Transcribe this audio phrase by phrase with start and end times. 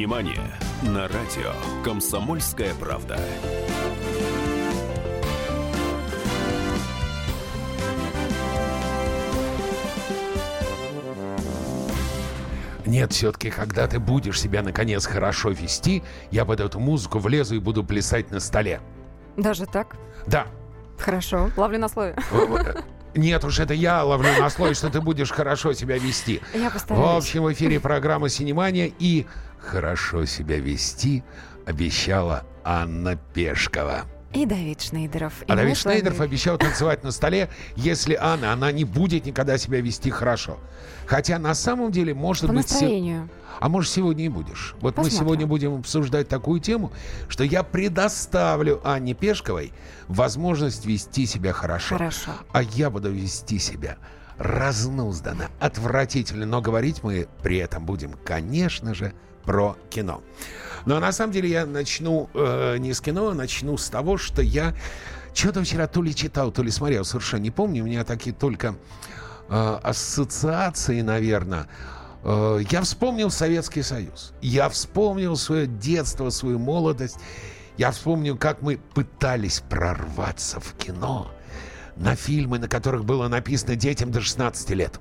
[0.00, 0.40] Синемания
[0.82, 1.52] на радио
[1.84, 3.18] «Комсомольская правда».
[12.86, 17.58] Нет, все-таки, когда ты будешь себя наконец хорошо вести, я под эту музыку влезу и
[17.58, 18.80] буду плясать на столе.
[19.36, 19.96] Даже так?
[20.26, 20.46] Да.
[20.98, 22.16] Хорошо, ловлю на слове.
[23.14, 26.40] Нет уж, это я ловлю на слой, что ты будешь хорошо себя вести.
[26.54, 27.06] Я постараюсь.
[27.06, 29.26] В общем, в эфире программа «Синемания» и
[29.58, 31.24] «Хорошо себя вести»
[31.66, 34.04] обещала Анна Пешкова.
[34.32, 35.42] И Давид Шнейдеров.
[35.42, 38.84] И А мы Давид с вами- Шнейдеров обещал танцевать на столе, если Анна, она не
[38.84, 40.58] будет никогда себя вести хорошо.
[41.06, 42.68] Хотя на самом деле, может По быть...
[42.68, 43.28] се- настроению.
[43.58, 44.74] А может, сегодня и будешь.
[44.80, 45.18] Вот мы Посмотрим.
[45.18, 46.92] сегодня будем обсуждать такую тему,
[47.28, 49.72] что я предоставлю Анне Пешковой
[50.08, 51.96] возможность вести себя хорошо.
[51.96, 52.30] Хорошо.
[52.52, 53.98] А я буду вести себя
[54.38, 56.46] разнузданно, отвратительно.
[56.46, 59.12] Но говорить мы при этом будем, конечно же,
[59.44, 60.22] про кино.
[60.86, 64.42] Но на самом деле я начну э, не с кино, а начну с того, что
[64.42, 64.74] я
[65.34, 67.82] что-то вчера то ли читал, то ли смотрел, совершенно не помню.
[67.82, 68.74] У меня такие только
[69.48, 71.68] э, ассоциации, наверное.
[72.22, 74.32] Э, я вспомнил Советский Союз.
[74.40, 77.18] Я вспомнил свое детство, свою молодость.
[77.76, 81.30] Я вспомнил, как мы пытались прорваться в кино
[81.96, 85.00] на фильмы, на которых было написано детям до 16 лет.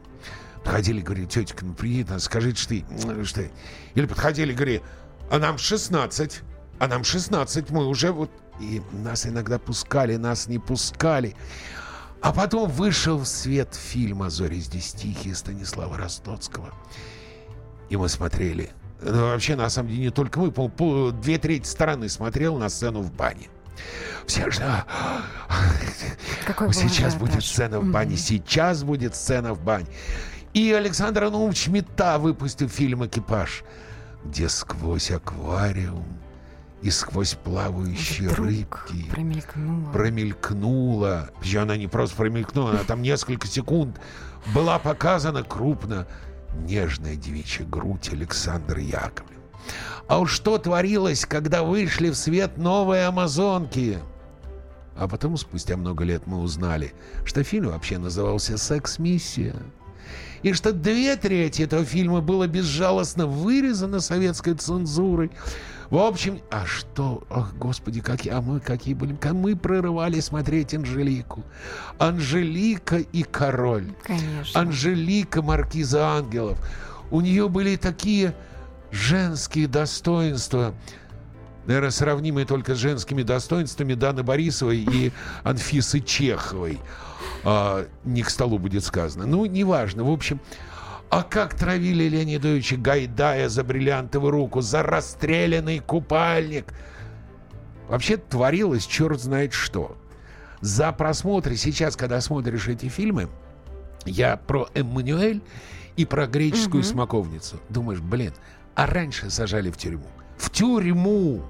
[0.63, 3.41] Подходили, говорили, тетенька, ну приедет, скажите, что, что...
[3.41, 3.52] ты».
[3.95, 4.81] Или подходили, говорили,
[5.31, 6.41] а нам 16,
[6.79, 8.29] а нам 16, мы уже вот...
[8.59, 11.35] И нас иногда пускали, нас не пускали.
[12.21, 16.73] А потом вышел в свет фильм «А зори здесь тихие» Станислава Ростоцкого.
[17.89, 18.71] И мы смотрели.
[19.01, 20.51] Ну, вообще, на самом деле, не только мы.
[20.51, 23.47] Пол, пол- две трети стороны смотрел на сцену в бане.
[24.27, 24.61] Все же...
[24.61, 24.85] «А,
[26.45, 27.19] Какой был сейчас ажиотаж.
[27.19, 29.88] будет сцена в бане, сейчас будет сцена в бане.
[30.53, 33.64] И Александр Анулович Мета выпустил фильм «Экипаж»,
[34.25, 36.06] где сквозь аквариум
[36.81, 39.91] и сквозь плавающие Вдруг рыбки промелькнуло.
[39.91, 44.00] промелькнула, причем она не просто промелькнула, она там несколько секунд
[44.53, 46.07] была показана крупно
[46.66, 49.40] нежная девичья грудь Александра Яковлева.
[50.07, 54.00] А уж что творилось, когда вышли в свет новые амазонки?
[54.96, 59.56] А потом, спустя много лет, мы узнали, что фильм вообще назывался «Секс-миссия».
[60.44, 65.31] И что две трети этого фильма было безжалостно вырезано советской цензурой.
[65.89, 70.75] В общем, а что, ах, господи, какие, а мы какие были, как мы прорывали смотреть
[70.75, 71.44] Анжелику.
[71.97, 73.91] Анжелика и король.
[74.03, 74.59] Конечно.
[74.59, 76.59] Анжелика Маркиза Ангелов.
[77.09, 78.35] У нее были такие
[78.91, 80.75] женские достоинства,
[81.66, 85.12] наверное, сравнимые только с женскими достоинствами Даны Борисовой и
[85.44, 86.80] Анфисы Чеховой.
[87.44, 89.25] А, не к столу будет сказано.
[89.25, 90.03] Ну, неважно.
[90.03, 90.40] В общем,
[91.09, 96.66] а как травили Леонидовича Гайдая за бриллиантовую руку, за расстрелянный купальник.
[97.88, 99.97] Вообще творилось черт знает что.
[100.62, 103.30] За просмотры сейчас, когда смотришь эти фильмы,
[104.06, 105.41] я про Эммануэль
[105.96, 106.90] и про греческую Мгм.
[106.91, 107.59] смоковницу.
[107.70, 108.34] Думаешь, блин,
[108.76, 110.06] а раньше сажали в тюрьму.
[110.39, 111.44] В тюрьму!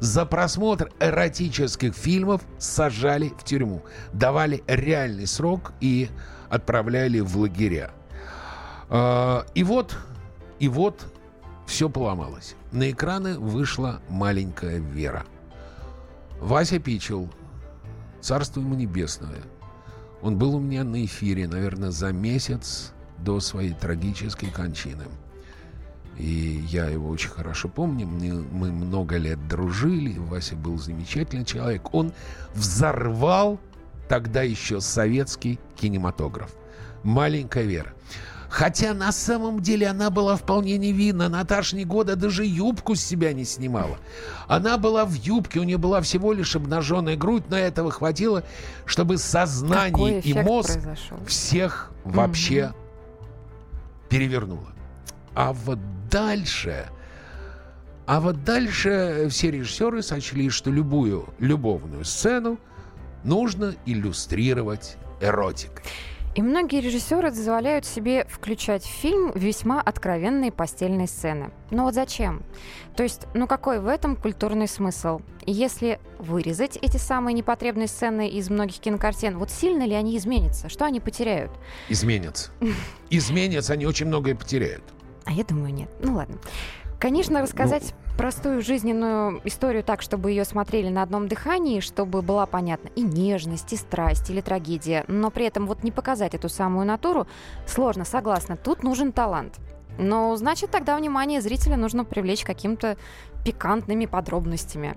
[0.00, 3.82] За просмотр эротических фильмов сажали в тюрьму.
[4.12, 6.10] Давали реальный срок и
[6.50, 7.92] отправляли в лагеря.
[8.88, 9.96] А, И вот,
[10.58, 11.06] и вот
[11.66, 12.56] все поломалось.
[12.72, 15.24] На экраны вышла маленькая Вера.
[16.40, 17.30] Вася Пичел,
[18.20, 19.42] царство ему небесное.
[20.20, 25.04] Он был у меня на эфире, наверное, за месяц до своей трагической кончины.
[26.22, 28.06] И я его очень хорошо помню.
[28.06, 30.16] Мы много лет дружили.
[30.16, 31.92] Вася был замечательный человек.
[31.92, 32.12] Он
[32.54, 33.58] взорвал
[34.08, 36.54] тогда еще советский кинематограф.
[37.02, 37.92] Маленькая Вера.
[38.48, 41.28] Хотя на самом деле она была вполне невинна.
[41.28, 43.98] Наташа года даже юбку с себя не снимала.
[44.46, 48.44] Она была в юбке, у нее была всего лишь обнаженная грудь, но этого хватило,
[48.86, 51.18] чтобы сознание и мозг произошел?
[51.26, 52.72] всех вообще
[54.08, 54.68] перевернуло.
[55.34, 55.78] А вот
[56.12, 56.86] дальше...
[58.04, 62.58] А вот дальше все режиссеры сочли, что любую любовную сцену
[63.22, 65.84] нужно иллюстрировать эротикой.
[66.34, 71.52] И многие режиссеры позволяют себе включать в фильм весьма откровенные постельные сцены.
[71.70, 72.42] Но вот зачем?
[72.96, 75.20] То есть, ну какой в этом культурный смысл?
[75.46, 80.68] Если вырезать эти самые непотребные сцены из многих кинокартин, вот сильно ли они изменятся?
[80.68, 81.52] Что они потеряют?
[81.88, 82.50] Изменятся.
[83.10, 84.82] Изменятся, они очень многое потеряют.
[85.24, 85.90] А я думаю, нет.
[86.00, 86.36] Ну ладно.
[86.98, 92.90] Конечно, рассказать простую жизненную историю так, чтобы ее смотрели на одном дыхании, чтобы была понятна
[92.94, 97.26] и нежность, и страсть, или трагедия, но при этом вот не показать эту самую натуру,
[97.66, 98.56] сложно, согласна.
[98.56, 99.58] Тут нужен талант.
[99.98, 102.96] Ну, значит, тогда внимание зрителя нужно привлечь каким-то
[103.44, 104.96] пикантными подробностями.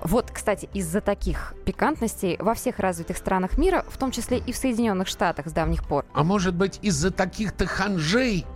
[0.00, 4.56] Вот, кстати, из-за таких пикантностей во всех развитых странах мира, в том числе и в
[4.56, 6.04] Соединенных Штатах с давних пор.
[6.14, 8.46] А может быть, из-за таких-то ханжей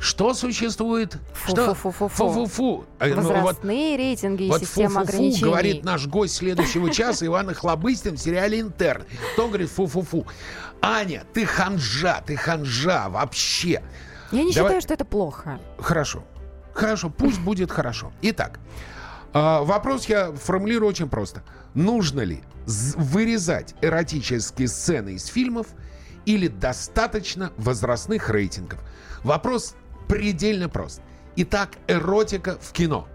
[0.00, 1.18] что существует?
[1.46, 1.74] Что?
[1.74, 2.08] Фу-фу-фу-фу-фу.
[2.08, 2.84] Фу-фу-фу.
[2.98, 5.44] Э, ну, Возрастные рейтинги и система ограничений.
[5.44, 9.04] говорит наш гость следующего часа Иван Охлобыстин в сериале «Интерн».
[9.34, 10.26] Кто говорит фу-фу-фу?
[10.80, 13.82] Аня, ты ханжа, ты ханжа вообще.
[14.32, 15.60] Я не считаю, что это плохо.
[15.78, 16.24] Хорошо.
[16.72, 18.10] Хорошо, пусть будет хорошо.
[18.22, 18.58] Итак,
[19.34, 21.42] а, вопрос я формулирую очень просто.
[21.74, 25.66] Нужно ли вырезать эротические сцены из фильмов
[26.24, 28.80] или достаточно возрастных рейтингов?
[29.24, 29.74] Вопрос
[30.10, 31.00] предельно прост.
[31.36, 33.06] Итак, эротика в кино.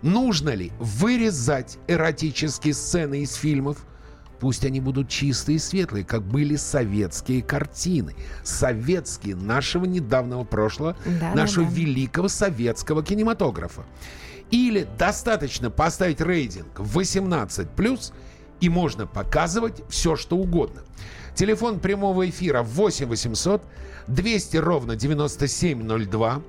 [0.00, 3.84] Нужно ли вырезать эротические сцены из фильмов?
[4.40, 8.14] Пусть они будут чистые и светлые, как были советские картины.
[8.44, 11.76] Советские нашего недавнего прошлого, Да, нашего да, да.
[11.76, 13.84] великого советского кинематографа.
[14.50, 18.12] Или достаточно поставить рейтинг 18+,
[18.60, 20.82] и можно показывать все, что угодно.
[21.34, 23.62] Телефон прямого эфира 8 800
[24.08, 26.42] 200 ровно 9702.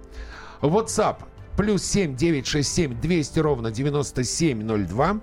[0.62, 1.24] WhatsApp
[1.60, 5.22] плюс 7 967 200 ровно 9702.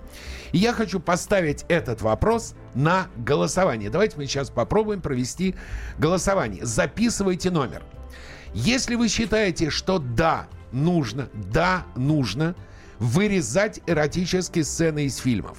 [0.51, 3.89] И я хочу поставить этот вопрос на голосование.
[3.89, 5.55] Давайте мы сейчас попробуем провести
[5.97, 6.63] голосование.
[6.63, 7.83] Записывайте номер.
[8.53, 12.55] Если вы считаете, что да, нужно, да, нужно
[12.99, 15.57] вырезать эротические сцены из фильмов.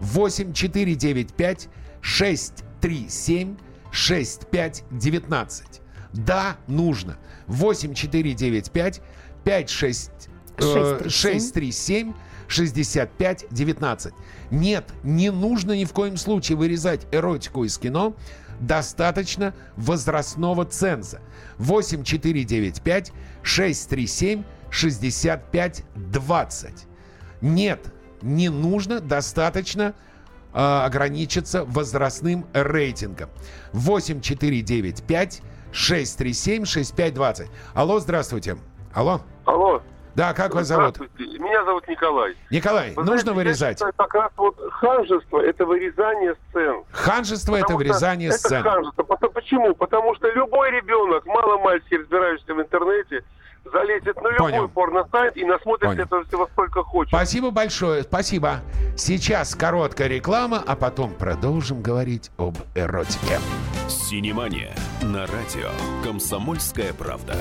[0.00, 1.68] 8495
[2.00, 3.56] 637
[3.90, 5.83] 6519.
[6.14, 7.18] Да, нужно.
[7.48, 9.02] 8495
[9.44, 10.10] 56
[10.58, 11.10] э, 637.
[11.10, 12.14] 637
[12.46, 14.14] 65 19.
[14.50, 18.14] Нет, не нужно ни в коем случае вырезать эротику из кино.
[18.60, 21.20] Достаточно возрастного ценза.
[21.58, 23.12] 8495
[23.42, 26.72] 637 65 20.
[27.40, 29.94] Нет, не нужно, достаточно
[30.52, 33.28] э, ограничиться возрастным рейтингом.
[33.72, 35.42] 8495
[35.74, 37.48] 637 6520.
[37.74, 38.56] Алло, здравствуйте.
[38.94, 39.20] Алло.
[39.44, 39.82] Алло.
[40.14, 41.00] Да, как вас зовут?
[41.18, 42.36] Меня зовут Николай.
[42.48, 43.78] Николай, Вы нужно знаете, я вырезать?
[43.78, 46.84] считаю, как раз вот ханжество– это вырезание сцен.
[46.92, 48.62] Ханжество это вырезание это сцен.
[48.62, 49.02] ханжество.
[49.02, 49.74] Потому- Почему?
[49.74, 53.24] Потому что любой ребенок, мало-мальски разбирающийся в интернете,
[53.64, 54.68] залезет на любой Понял.
[54.68, 56.04] порно-сайт и насмотрится Понял.
[56.04, 57.10] этого всего сколько хочет.
[57.10, 58.60] Спасибо большое, спасибо.
[58.96, 63.38] Сейчас короткая реклама, а потом продолжим говорить об эротике.
[63.88, 65.70] Синемания на радио
[66.02, 67.34] «Комсомольская правда».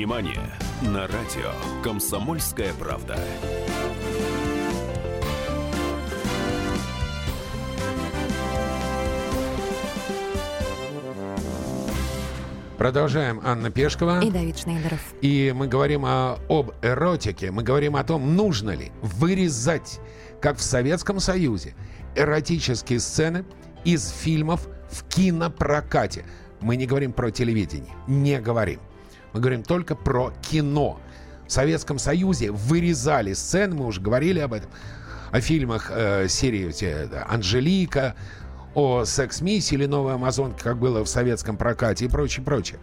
[0.00, 0.40] Синемания
[0.80, 1.52] на радио
[1.84, 3.18] «Комсомольская правда».
[12.78, 13.42] Продолжаем.
[13.44, 14.20] Анна Пешкова.
[14.22, 15.00] И Давид Шнейдеров.
[15.20, 17.50] И мы говорим о- об эротике.
[17.50, 20.00] Мы говорим о том, нужно ли вырезать,
[20.40, 21.74] как в Советском Союзе,
[22.16, 23.44] эротические сцены
[23.84, 26.24] из фильмов в кинопрокате.
[26.62, 27.92] Мы не говорим про телевидение.
[28.06, 28.80] Не говорим.
[29.32, 31.00] Мы говорим только про кино.
[31.46, 34.70] В Советском Союзе вырезали сцены, мы уже говорили об этом,
[35.32, 36.72] о фильмах э, серии
[37.28, 38.14] «Анжелика»,
[38.74, 42.78] о «Секс-миссии» или «Новой Амазонке», как было в советском прокате и прочее, прочее.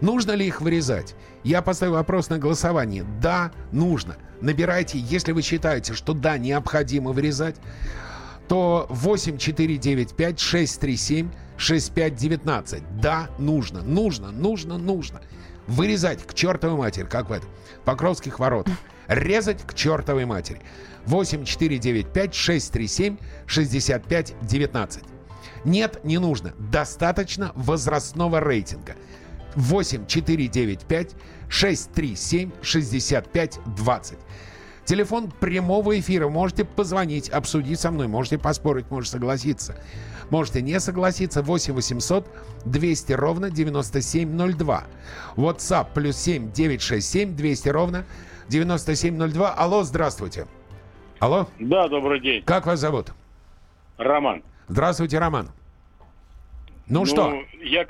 [0.00, 1.14] Нужно ли их вырезать?
[1.44, 3.04] Я поставил вопрос на голосование.
[3.20, 4.16] Да, нужно.
[4.40, 7.56] Набирайте, если вы считаете, что да, необходимо вырезать,
[8.48, 12.82] то 8495 637 6519.
[13.00, 15.20] Да, нужно, нужно, нужно, нужно.
[15.70, 17.48] Вырезать к чертовой матери, как в этом,
[17.84, 18.74] Покровских воротах.
[19.06, 20.60] Резать к чертовой матери.
[21.06, 25.04] 8495 637 65 19.
[25.64, 26.54] Нет, не нужно.
[26.58, 28.96] Достаточно возрастного рейтинга.
[29.54, 31.14] 8495
[31.48, 34.18] 637 65 20.
[34.84, 36.28] Телефон прямого эфира.
[36.28, 38.08] Можете позвонить, обсудить со мной.
[38.08, 39.76] Можете поспорить, можете согласиться.
[40.30, 41.42] Можете не согласиться.
[41.42, 42.26] 8 800
[42.64, 44.84] 200 ровно 9702.
[45.36, 48.04] WhatsApp плюс 7 967 200 ровно
[48.48, 49.50] 9702.
[49.54, 50.46] Алло, здравствуйте.
[51.18, 52.42] Алло, Да, добрый день.
[52.44, 53.12] как вас зовут?
[53.98, 54.42] Роман.
[54.68, 55.50] Здравствуйте, Роман.
[56.86, 57.42] Ну, что?
[57.62, 57.86] Я,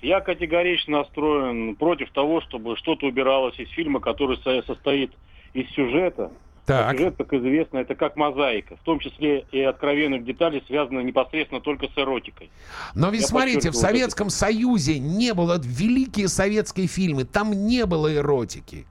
[0.00, 5.12] я категорично настроен против того, чтобы что-то убиралось из фильма, который со- состоит
[5.52, 6.30] из сюжета,
[6.68, 6.90] Так.
[6.90, 8.76] А сюжет, как известно, это как мозаика.
[8.76, 12.50] В том числе и откровенных деталей связано непосредственно только с эротикой.
[12.94, 18.14] Но ведь Я смотрите, в Советском Союзе не было великие советские фильмы, там не было
[18.14, 18.86] эротики.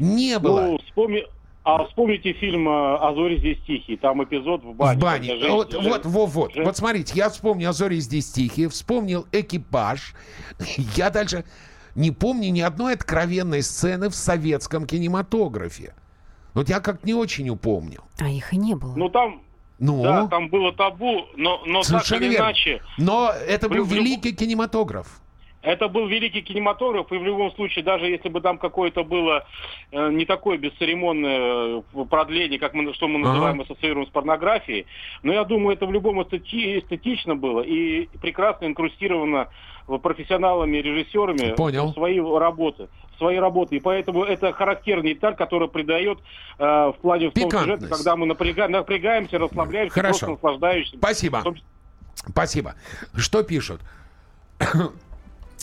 [0.00, 0.62] Не было.
[0.62, 1.24] Ну, вспомни...
[1.62, 3.98] А вспомните фильм э, «А зори здесь тихие».
[3.98, 4.98] Там эпизод в бане.
[4.98, 5.28] в бане.
[5.28, 6.54] когда женщина- Вот, вот, вот, вот.
[6.54, 10.14] жен- Вот смотрите, я вспомнил «А зори здесь тихие», вспомнил «Экипаж».
[10.96, 11.44] Я дальше
[11.96, 15.94] не помню ни одной откровенной сцены в советском кинематографе.
[16.56, 18.00] Вот я как не очень упомню.
[18.18, 18.94] А их и не было.
[18.96, 19.42] Ну, там,
[19.78, 22.44] Ну, да, там было табу, но, но так или верно.
[22.44, 25.20] иначе, Но это был великий кинематограф.
[25.60, 29.44] Это был великий кинематограф, и в любом случае, даже если бы там какое-то было
[29.90, 33.28] э, не такое бесцеремонное э, продление, как мы, что мы Ага.
[33.28, 34.86] называем ассоциируем с порнографией,
[35.22, 39.48] но я думаю, это в любом эстети- эстетично было и прекрасно инкрустировано
[39.86, 41.90] профессионалами, режиссерами Понял.
[41.90, 42.88] в свои работы.
[43.18, 43.76] свои работы.
[43.76, 46.18] И поэтому это характерная деталь, которая придает
[46.58, 47.88] э, в плане в том Пикантность.
[47.88, 50.26] когда мы напряга- напрягаемся, расслабляемся, Хорошо.
[50.26, 50.96] просто наслаждаемся.
[50.98, 51.42] Спасибо.
[51.42, 51.56] Том
[52.28, 52.74] Спасибо.
[53.14, 53.80] Что пишут?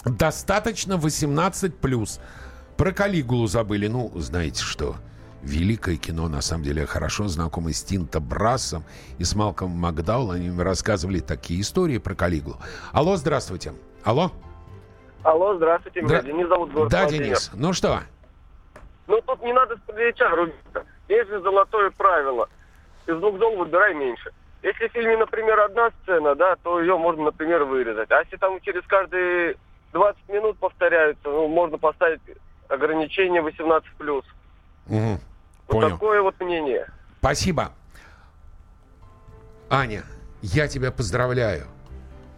[0.05, 2.19] Достаточно 18 плюс.
[2.77, 3.87] Про Калигулу забыли.
[3.87, 4.95] Ну, знаете что?
[5.43, 8.83] Великое кино, на самом деле, я хорошо знакомый с Тинто Брассом
[9.17, 10.31] и с Малком Макдаул.
[10.31, 12.57] Они рассказывали такие истории про Калигулу.
[12.93, 13.73] Алло, здравствуйте.
[14.03, 14.31] Алло?
[15.23, 17.25] Алло, здравствуйте, меня Денис зовут, город Да, Владимир.
[17.25, 17.51] Денис.
[17.53, 18.01] Ну что?
[19.07, 20.85] Ну, тут не надо с плеча рубиться.
[21.07, 22.49] Есть же золотое правило.
[23.07, 24.31] Из двух зол выбирай меньше.
[24.61, 28.11] Если в фильме, например, одна сцена, да, то ее можно, например, вырезать.
[28.11, 29.55] А если там через каждые
[29.93, 32.21] 20 минут повторяются, ну, можно поставить
[32.69, 34.23] ограничение 18+.
[34.87, 35.19] Мгм.
[35.67, 35.89] Вот Понял.
[35.91, 36.87] такое вот мнение.
[37.19, 37.71] Спасибо.
[39.69, 40.03] Аня,
[40.41, 41.65] я тебя поздравляю.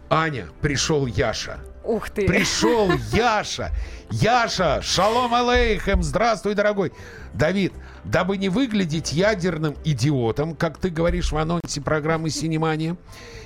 [0.08, 1.58] Аня, пришел Яша.
[1.82, 2.26] Ух ты.
[2.26, 3.70] Пришел Яша.
[4.10, 6.02] Яша, шалом алейхем.
[6.02, 6.92] Здравствуй, дорогой.
[7.32, 7.72] Давид,
[8.04, 12.96] дабы не выглядеть ядерным идиотом, как ты говоришь в анонсе программы «Синемания»,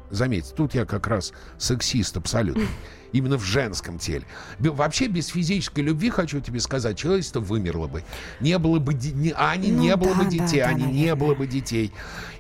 [0.09, 2.63] Заметьте, тут я как раз сексист абсолютно.
[3.12, 4.25] Именно в женском теле.
[4.59, 8.03] Вообще без физической любви, хочу тебе сказать, человечество вымерло бы.
[8.41, 8.93] Не было бы...
[8.93, 11.15] не- Ани Ну не было бы да, детей, да, да, Ани не наверное.
[11.15, 11.93] было бы детей.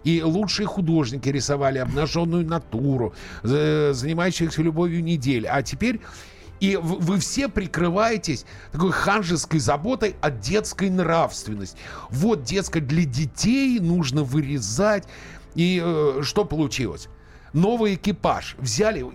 [0.03, 5.47] И лучшие художники рисовали обнаженную натуру, за- занимающихся любовью недель.
[5.47, 6.01] А теперь...
[6.61, 11.77] И вы все прикрываетесь такой ханжеской заботой о детской нравственности.
[12.09, 15.03] Вот, детская для детей нужно вырезать.
[15.55, 17.09] И э, что получилось?
[17.55, 18.57] Новый экипаж.
[18.59, 19.05] Взяли,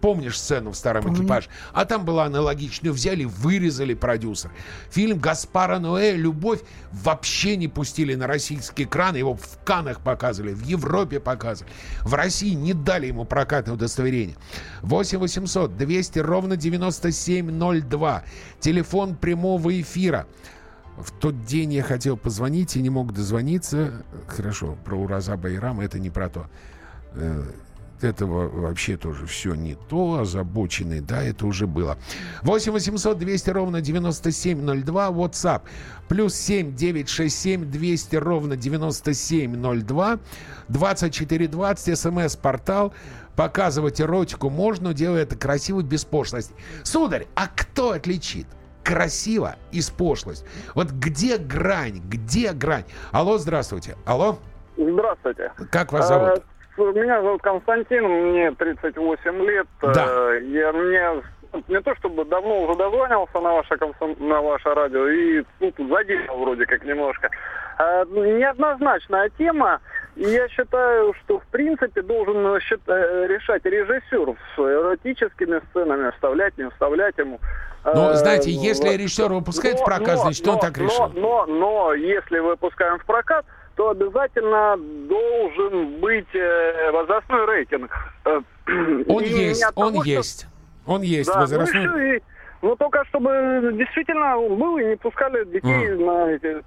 [0.00, 1.22] помнишь сцену в старом Помню.
[1.22, 1.48] экипаже?
[1.72, 2.92] А там была аналогичная.
[2.92, 4.52] Взяли, вырезали продюсер.
[4.90, 6.60] Фильм Гаспара Ноэ «Любовь»
[6.92, 9.16] вообще не пустили на российский экран.
[9.16, 11.72] Его в Канах показывали, в Европе показывали.
[12.02, 14.36] В России не дали ему прокатное удостоверение.
[14.82, 18.22] 8 800 200 ровно 9702.
[18.60, 20.26] Телефон прямого эфира.
[20.96, 24.04] В тот день я хотел позвонить и не мог дозвониться.
[24.28, 26.46] Хорошо, про Ураза Байрама это не про то.
[28.02, 31.96] Этого вообще тоже все не то, озабоченный, да, это уже было.
[32.42, 35.62] 8 800 200 ровно 9702, WhatsApp,
[36.08, 40.18] плюс 7 967 200 ровно 9702,
[40.68, 42.92] 2420, смс-портал,
[43.36, 46.54] показывать эротику можно, делая это красиво, без пошлости.
[46.82, 48.46] Сударь, а кто отличит?
[48.82, 50.44] красиво и с пошлость.
[50.74, 52.02] Вот где грань?
[52.04, 52.84] Где грань?
[53.12, 53.96] Алло, здравствуйте.
[54.04, 54.40] Алло,
[54.76, 55.52] Здравствуйте.
[55.70, 56.42] как вас зовут?
[56.76, 59.66] Меня зовут Константин, мне 38 лет.
[59.82, 60.06] Да.
[60.08, 61.22] Э, Я мне
[61.68, 65.88] не то чтобы давно уже дозванивался на ваше, комсом- на ваше радио и ну, тут
[65.88, 67.28] задел вроде как немножко.
[67.78, 69.80] А, Неоднозначная тема.
[70.16, 76.56] И я считаю, что в принципе должен э, э, решать режиссер с эротическими сценами, вставлять,
[76.58, 77.38] не вставлять ему.
[77.84, 78.96] Ну, Э, знаете, если вот.
[78.98, 81.08] режиссер выпускает в Но- прокат, но- значит, он но- так но- решил.
[81.14, 83.44] Но, но, если выпускаем в прокат,
[83.76, 84.76] то обязательно
[85.08, 87.90] должен быть э, возрастной рейтинг.
[88.24, 88.40] Э,
[89.08, 90.46] Он и есть, того, он что- есть.
[90.86, 91.84] Он есть Да, возрастной.
[91.86, 92.20] ну, и всё, и-
[92.62, 96.62] ну, только чтобы действительно был и не пускали детей на эти...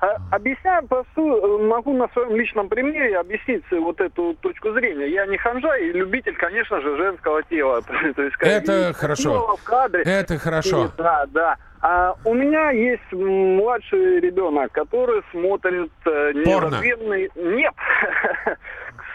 [0.00, 5.06] а, объясняю, простую, могу на своем личном примере объяснить вот эту точку зрения.
[5.08, 7.80] Я не ханжа и любитель, конечно же, женского тела.
[8.16, 9.56] То есть, Это хорошо.
[9.64, 10.02] кадре.
[10.02, 10.86] Это хорошо.
[10.86, 11.56] И- да, да.
[11.80, 17.30] А у меня есть младший ребенок, который смотрит э, незабвенный...
[17.36, 17.74] Нет,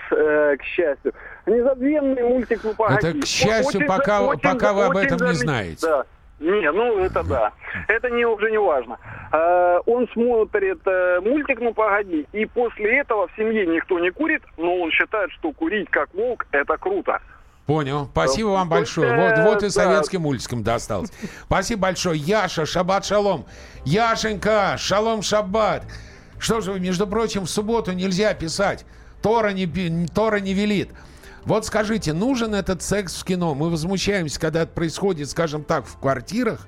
[0.09, 1.13] к, э, к счастью.
[1.45, 3.07] Незабвенный мультик «Ну, погоди».
[3.07, 5.87] Это к счастью, пока- пока вы об этом не знаете.
[6.41, 7.53] Не, ну это да.
[7.87, 8.97] Это не, уже не важно.
[9.31, 14.41] Э, он смотрит э, мультик «Ну погоди», и после этого в семье никто не курит,
[14.57, 17.21] но он считает, что курить как волк– это круто.
[17.67, 18.07] Понял.
[18.11, 19.15] Спасибо вам есть, большое.
[19.15, 19.69] Вот, э, вот и да.
[19.69, 21.11] советским мультикам досталось.
[21.43, 22.17] Спасибо большое.
[22.17, 23.45] Яша, шаббат шалом.
[23.85, 25.83] Яшенька, шалом шаббат.
[26.39, 28.83] Что же вы, между прочим, в субботу нельзя писать.
[29.21, 29.67] Тора не,
[30.07, 30.89] Тора не велит.
[31.45, 33.55] Вот скажите, нужен этот секс в кино?
[33.55, 36.67] Мы возмущаемся, когда это происходит, скажем так, в квартирах.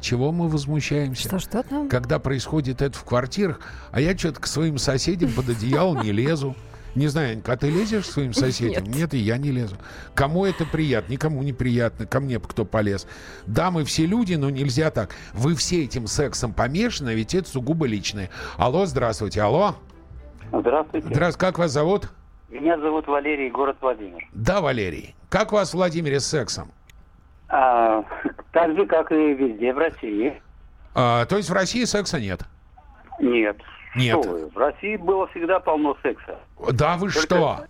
[0.00, 1.28] Чего мы возмущаемся?
[1.28, 1.88] Что, что там?
[1.88, 3.60] когда происходит это в квартирах,
[3.92, 6.56] а я что-то к своим соседям под одеяло не лезу.
[6.94, 8.84] Не знаю, Анька, а ты лезешь к своим соседям?
[8.84, 8.94] Нет.
[8.96, 9.76] Нет, и я не лезу.
[10.14, 11.12] Кому это приятно?
[11.12, 12.04] Никому не приятно.
[12.04, 13.06] Ко мне бы кто полез.
[13.46, 15.14] Да, мы все люди, но нельзя так.
[15.32, 18.30] Вы все этим сексом помешаны, а ведь это сугубо личное.
[18.56, 19.40] Алло, здравствуйте.
[19.42, 19.76] Алло.
[20.52, 21.06] Здравствуйте.
[21.06, 21.38] Здравствуйте.
[21.38, 22.10] Как вас зовут?
[22.50, 24.26] Меня зовут Валерий, город Владимир.
[24.32, 25.14] Да, Валерий.
[25.28, 26.70] Как у вас Владимире с сексом?
[27.48, 28.02] А,
[28.52, 30.40] так же, как и везде в России.
[30.94, 32.40] А, то есть в России секса нет?
[33.20, 33.56] Нет.
[33.96, 34.18] Нет.
[34.20, 36.38] Что вы, В России было всегда полно секса.
[36.72, 37.64] Да вы что?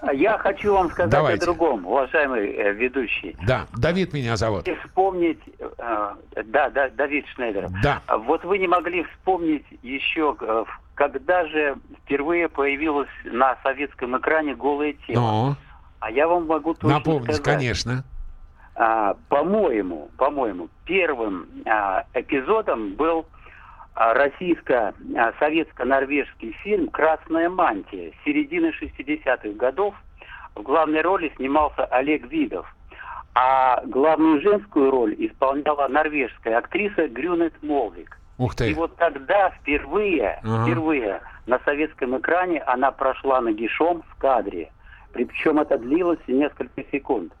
[0.00, 1.42] А Я хочу вам сказать Давайте.
[1.42, 3.36] о другом, уважаемый э, ведущий.
[3.46, 4.66] Да, Давид меня зовут.
[4.68, 6.14] И вспомнить, э,
[6.46, 7.68] да, да, Давид Шнейдер.
[7.82, 8.00] Да.
[8.18, 14.56] Вот вы не могли вспомнить еще, э, в- когда же впервые появилось на советском экране
[14.56, 15.20] голое тело.
[15.20, 15.54] Ну,
[16.00, 17.44] А я вам могу точно напомнить, сказать.
[17.44, 18.02] конечно.
[18.74, 23.26] А, по-моему, по-моему, первым а, эпизодом был
[23.94, 29.94] а, российско-советско-норвежский фильм «Красная мантия» середины 60-х годов.
[30.54, 32.66] В главной роли снимался Олег Видов.
[33.34, 38.16] А главную женскую роль исполняла норвежская актриса Грюнет Молвик.
[38.38, 38.74] Ух И ты.
[38.74, 40.64] вот тогда впервые, Ага.
[40.64, 44.70] впервые на советском экране она прошла нагишом в кадре.
[45.12, 47.32] Причем это длилось несколько секунд.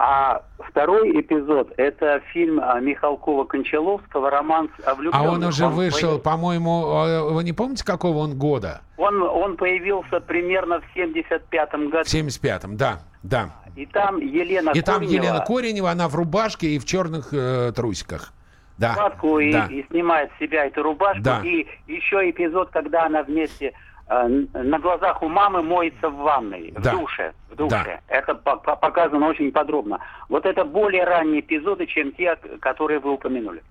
[0.00, 5.32] А второй эпизод– это фильм а, Михалкова-Кончаловского «Романс о А влюбленных».
[5.32, 8.80] он уже вышел, появ- по-моему, э, вы не помните, какого он года?
[8.96, 12.04] Он, он появился примерно в 75-м году.
[12.08, 13.50] В 75-м, да, да.
[13.76, 17.72] И там Елена И там Коренева Елена Коренева, она в рубашке и в черных э,
[17.74, 18.32] трусиках.
[18.78, 19.66] Да, рубашку и, да.
[19.70, 21.22] и снимает с себя эту рубашку.
[21.22, 21.40] Да.
[21.44, 23.72] И еще эпизод, когда она вместе
[24.08, 26.92] э, на глазах у мамы моется в ванной, Да.
[26.94, 27.32] в душе.
[27.50, 28.00] В душе.
[28.08, 28.14] Да.
[28.16, 29.98] Это по- по- показано очень подробно.
[30.28, 33.62] Вот это более ранние эпизоды, чем те, которые вы упомянули.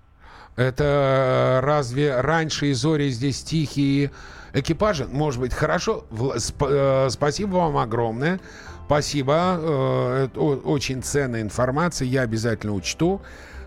[0.56, 4.10] Это разве раньше и зори здесь тихие
[4.52, 5.06] экипажи?
[5.10, 6.04] Может быть, хорошо.
[6.10, 8.40] Сп- э, спасибо вам огромное.
[8.86, 9.58] Спасибо.
[9.60, 12.06] Э, очень ценная информация.
[12.06, 13.20] Я обязательно учту.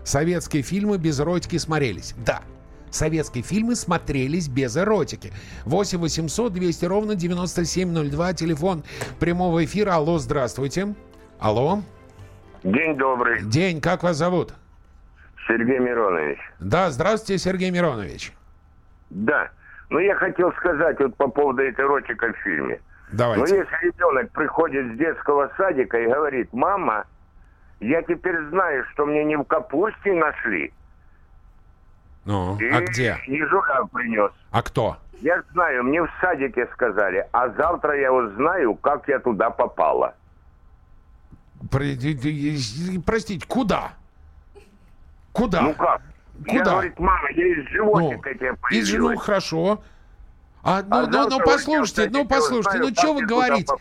[0.04, 2.14] Советские фильмы без эротики смотрелись.
[2.24, 2.42] Да.
[2.90, 5.32] Советские фильмы смотрелись без эротики.
[5.64, 8.32] 8 800 200 ровно 9702.
[8.34, 8.82] Телефон
[9.18, 9.92] прямого эфира.
[9.94, 10.94] Алло, здравствуйте.
[11.40, 11.80] Алло.
[12.62, 14.54] День добрый, День, как вас зовут?
[15.48, 16.38] Сергей Миронович.
[16.60, 18.32] Да, здравствуйте, Сергей Миронович.
[19.10, 19.50] Да.
[19.90, 22.80] Ну, я хотел сказать вот по поводу этой эротика в фильме.
[23.10, 23.56] Ну, Давайте.
[23.56, 27.04] если ребенок приходит с детского садика и говорит, мама,
[27.82, 30.72] я теперь знаю, что мне не в капусте нашли.
[32.24, 33.18] Ну, И а где?
[33.26, 34.30] не журавль принес.
[34.52, 34.96] А кто?
[35.20, 40.14] Я знаю, мне в садике сказали, а завтра я узнаю, как я туда попала.
[41.70, 43.92] Простите, куда?
[45.32, 45.62] Куда?
[45.62, 46.02] Ну как?
[46.46, 46.70] Я, Куда?
[46.72, 49.24] говорит, мама, я из Ну, животика тебе из же, ну, появилась.
[49.24, 49.82] хорошо.
[50.64, 53.72] А, ну, А ну, ну, послушайте, ну, послушайте, ну, что вы говорите?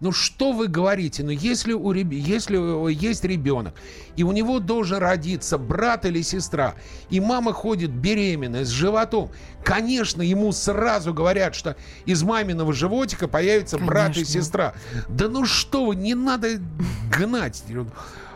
[0.00, 1.24] Ну, что вы говорите?
[1.24, 2.56] Ну, если у, реб- если
[2.92, 3.74] есть ребенок,
[4.14, 6.74] и у него должен родиться брат или сестра,
[7.08, 9.30] и мама ходит беременная, с животом,
[9.64, 14.32] конечно, ему сразу говорят, что из маминого животика появится брат и Конечно.
[14.32, 14.74] сестра.
[15.08, 16.60] Да ну что вы, не надо
[17.10, 17.64] гнать.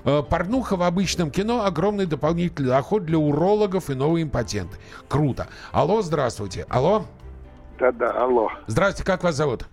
[0.04, 4.76] Э, Порнуха в обычном кино– огромный дополнительный доход для урологов и новые импотенты.
[5.06, 5.46] Круто.
[5.70, 6.66] Алло, здравствуйте.
[6.68, 7.06] Алло?
[7.78, 8.50] Да-да, алло.
[8.66, 9.66] Здравствуйте, как вас зовут?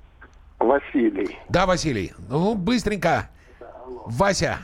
[0.59, 1.37] Василий.
[1.49, 2.13] Да, Василий.
[2.29, 3.29] Ну, быстренько.
[4.05, 4.59] Вася.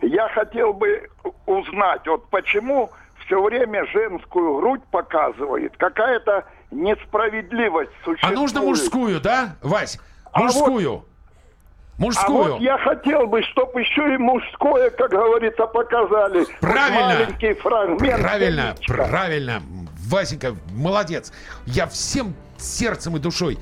[0.00, 1.08] Я хотел бы
[1.46, 2.90] узнать, вот почему
[3.26, 5.76] все время женскую грудь показывает.
[5.76, 8.36] Какая-то несправедливость существует.
[8.36, 9.98] А нужно мужскую, да, Вась?
[10.32, 11.04] А Мужскую.
[11.98, 12.52] А Мужскую.
[12.52, 16.38] вот я хотел бы, чтобы еще и мужское, как говорится, показали.
[16.40, 17.06] Вот Правильно.
[17.06, 18.20] маленький фрагмент.
[18.22, 19.08] Правильно, яичка.
[19.08, 19.62] правильно.
[20.08, 21.32] Васенька, молодец.
[21.66, 23.58] Я всем сердцем и душой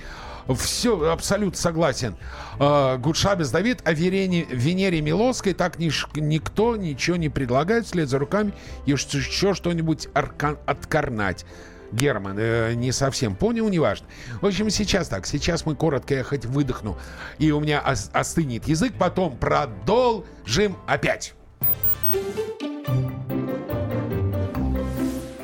[0.54, 2.16] все абсолютно согласен.
[2.60, 8.18] Э, Гудшабес Давид о Верене, Венере Милоской так ниш- никто ничего не предлагает вслед за
[8.20, 8.52] руками
[8.86, 11.44] еще, еще что-нибудь откарнать.
[11.92, 14.06] Герман, э, не совсем понял, неважно.
[14.40, 15.26] В общем, сейчас так.
[15.26, 16.96] Сейчас мы коротко, я хоть выдохну,
[17.38, 18.92] и у меня ос- остынет язык.
[18.98, 21.34] Потом продолжим опять.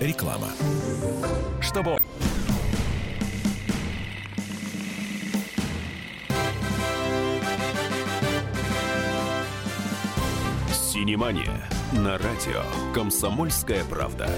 [0.01, 0.49] Реклама.
[11.03, 12.63] Синемания на радио
[12.95, 14.31] «Комсомольская правда».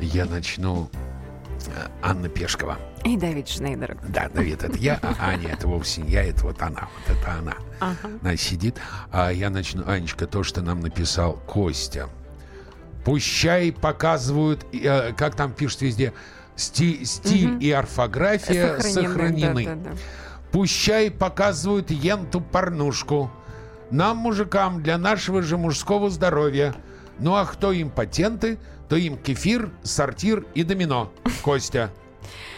[0.00, 0.90] Я начну.
[1.68, 2.76] э, Анна Пешкова.
[3.04, 3.96] И Давид Шнейдер.
[4.08, 6.88] Да, Давид, это я, а Аня это вовсе не я, это вот она.
[7.06, 7.54] Вот это она.
[8.20, 8.80] Она сидит.
[9.12, 12.08] А я начну, Анечка, то, что нам написал Костя.
[13.04, 16.12] Пущай показывают, э, как там пишут везде,
[16.56, 19.64] сти- стиль и орфография сохранены.
[19.64, 19.96] да, да, да.
[20.52, 23.30] Пущай показывают енту порнушку.
[23.90, 26.74] Нам, мужикам, для нашего же мужского здоровья.
[27.18, 31.12] Ну а кто им патенты, то им кефир, сортир и домино.
[31.42, 31.90] Костя.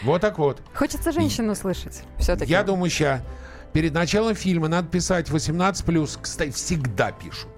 [0.03, 0.61] Вот так вот.
[0.73, 2.03] Хочется женщину услышать.
[2.17, 2.51] Все-таки.
[2.51, 3.21] Я думаю, ща.
[3.73, 6.17] Перед началом фильма надо писать 18+.
[6.21, 7.49] Кстати, всегда пишут.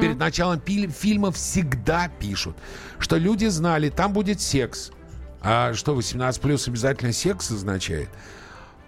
[0.00, 2.56] Перед началом пи- фильма всегда пишут,
[2.98, 4.90] что люди знали, там будет секс.
[5.44, 8.08] А что 18 обязательно секс означает?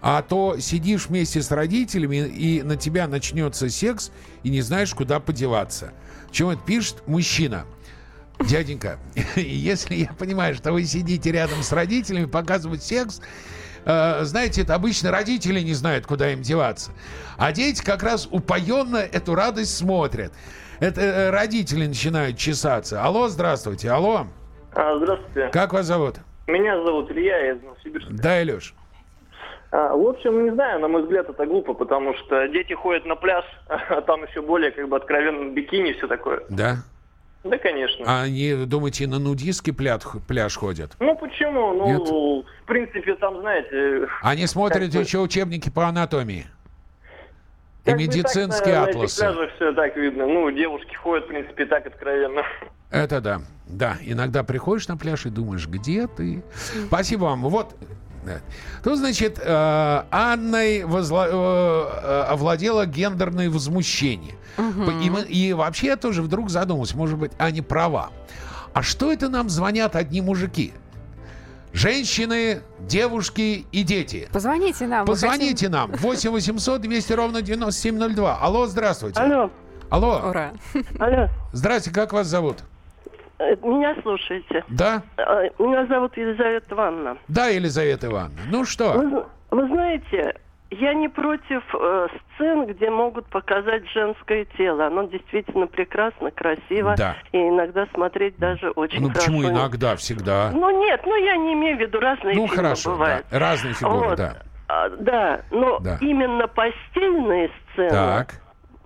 [0.01, 4.11] А то сидишь вместе с родителями, и на тебя начнется секс,
[4.43, 5.93] и не знаешь, куда подеваться.
[6.31, 7.67] Чем это пишет мужчина?
[8.41, 8.99] Дяденька,
[9.37, 13.21] если я понимаю, что вы сидите рядом с родителями, показывают секс,
[13.85, 16.93] э, знаете, это обычно родители не знают, куда им деваться.
[17.37, 20.33] А дети как раз упоенно эту радость смотрят.
[20.81, 23.03] Это э, родители начинают чесаться.
[23.03, 23.91] Алло, здравствуйте.
[23.91, 24.27] Алло,
[24.73, 25.49] А, здравствуйте.
[25.53, 26.17] как вас зовут?
[26.47, 28.13] Меня зовут Илья, я из Новосибирска.
[28.13, 28.75] Да, Илюш.
[29.73, 33.17] А, в общем, не знаю, на мой взгляд, это глупо, потому что дети ходят на
[33.17, 36.43] пляж, а там еще более как бы откровенно бикини все такое.
[36.49, 36.77] Да.
[37.43, 38.05] Да, конечно.
[38.07, 40.93] А они, думаете, на нудистский пляж, пляж ходят?
[40.99, 41.75] Ну почему?
[41.75, 44.09] Ну, в принципе, там, знаете...
[44.23, 46.47] Они смотрят бы- еще учебники по анатомии.
[47.87, 49.21] И как бы медицинские так, на- На этих атласы.
[49.21, 50.27] пляжах все так видно.
[50.27, 52.43] Ну, девушки ходят, в принципе, так откровенно.
[52.91, 53.41] Это да.
[53.67, 56.43] Да, иногда приходишь на пляж и думаешь, где ты?
[56.87, 57.43] Спасибо вам.
[57.43, 57.75] Вот.
[58.83, 64.35] Тут, значит, э, Анной возла- э, э, овладело гендерное возмущение.
[64.59, 68.11] И, мы- и вообще я тоже вдруг задумался, может быть, Аня права.
[68.73, 70.73] А что это нам звонят одни мужики?
[71.77, 74.29] Женщины, девушки и дети.
[74.33, 75.05] Позвоните нам.
[75.05, 75.91] Позвоните нам.
[75.93, 78.39] 8 800 200 ровно 9702.
[78.41, 79.21] Алло, здравствуйте.
[79.21, 79.51] Алло,
[79.91, 80.13] Алло.
[80.15, 80.53] хотим- Ура.
[80.99, 82.65] алло, Здрасте, как вас зовут?
[83.39, 84.65] э, меня слушаете?
[84.71, 85.03] Да?
[85.19, 87.19] Э, Меня зовут Елизавета Ивановна.
[87.29, 88.41] Да, Елизавета Ивановна.
[88.51, 88.95] Ну что?
[88.95, 90.35] Вы, вы знаете,
[90.71, 94.87] я не против э, сцен, где могут показать женское тело.
[94.87, 96.95] Оно действительно прекрасно, красиво.
[96.97, 97.17] Да.
[97.33, 99.27] И иногда смотреть даже очень Ну хорошо.
[99.27, 100.51] почему иногда, всегда?
[100.53, 103.27] Ну нет, ну я не имею в виду разные Ну фильмы хорошо, бывают.
[103.31, 103.39] да.
[103.39, 104.17] Разные фигуры, Вот.
[104.19, 104.37] да.
[104.69, 105.99] А, да, но Да.
[106.01, 108.35] именно постельные сцены, Так.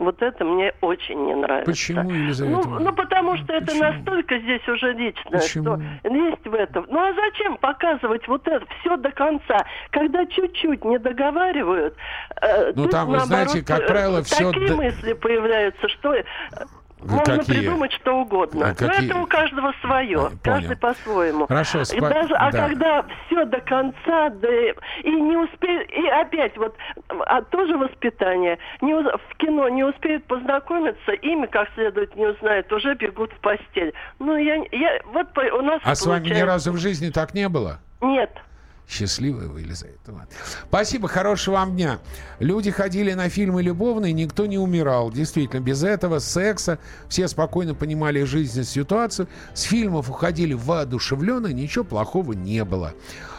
[0.01, 1.71] Вот это мне очень не нравится.
[1.71, 3.83] Почему, Елизавета Ну, ну, потому что это Почему?
[3.85, 5.77] настолько здесь уже личное, Почему?
[5.77, 6.87] что есть в этом.
[6.89, 9.65] Ну, а зачем показывать вот это все до конца?
[9.91, 11.95] Когда чуть-чуть не договаривают,
[12.41, 16.15] э, Ну, тут, там, вы знаете, как э, правило, всё Такие до- мысли появляются, что
[16.15, 16.25] э,
[17.03, 17.61] можно какие?
[17.61, 18.67] придумать что угодно.
[18.67, 19.11] А Но какие?
[19.11, 21.47] это у каждого свое, А, каждый по-своему.
[21.47, 22.67] Хорошо, И спа- даже, а да.
[22.69, 24.49] когда все до конца, да,
[25.03, 26.75] и не успеют, и опять вот,
[27.09, 32.95] а тоже воспитание, не, в кино не успеют познакомиться, ими как следует не узнают, уже
[32.95, 33.93] бегут в постель.
[34.19, 37.11] Ну, я, я вот по- у нас А с вами ни получается- разу в жизни
[37.11, 37.79] так не было?
[38.01, 38.31] Нет.
[38.91, 40.29] Счастливая вы, Елизавета Ивановна.
[40.69, 42.01] Спасибо, хорошего вам дня.
[42.41, 45.13] Люди ходили на фильмы любовные, никто не умирал.
[45.13, 49.29] Действительно, без этого секса все спокойно понимали жизненную ситуацию.
[49.55, 52.93] С фильмов уходили воодушевленно, ничего плохого не было.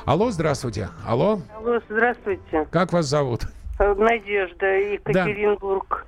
[0.05, 0.87] Алло, здравствуйте.
[1.05, 2.65] Алло, Алло, здравствуйте.
[2.71, 3.41] как вас зовут?
[3.79, 6.07] Э, Надежда, Екатеринбург.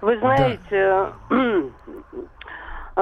[0.00, 1.12] Вы знаете,
[2.96, 3.00] э,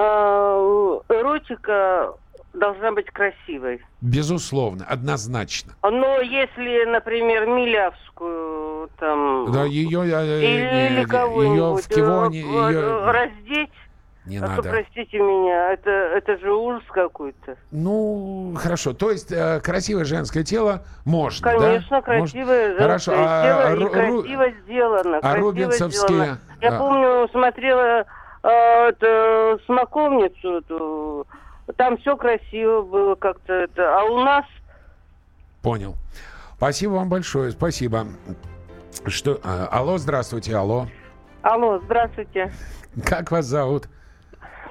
[1.08, 2.14] эротика
[2.58, 3.80] должна быть красивой.
[4.00, 5.72] Безусловно, однозначно.
[5.82, 9.50] Но если, например, Милявскую там...
[9.52, 13.10] Да, ее, э, или, или ее кого-нибудь в Кивоне, э, э, ее...
[13.10, 13.70] раздеть,
[14.26, 14.68] Не а то, надо.
[14.70, 17.56] простите меня, это, это же ужас какой-то.
[17.70, 18.92] Ну, хорошо.
[18.92, 22.02] То есть э, красивое женское тело можно, Конечно, да?
[22.02, 22.76] красивое.
[22.76, 23.12] Хорошо.
[23.12, 25.16] женское А, тело ру- и ру- красиво сделано.
[25.18, 26.38] а красиво рубинцевские, сделано.
[26.60, 26.78] Я а.
[26.78, 28.04] помню, смотрела
[28.42, 28.48] э,
[28.88, 31.26] это, смоковницу эту.
[31.76, 33.98] Там все красиво было как-то это.
[34.00, 34.44] А у нас
[35.62, 35.96] Понял.
[36.56, 37.50] Спасибо вам большое.
[37.50, 38.06] Спасибо.
[39.06, 39.38] Что?
[39.44, 40.86] а, алло, здравствуйте, алло.
[41.42, 42.52] Алло, здравствуйте.
[43.04, 43.88] Как вас зовут?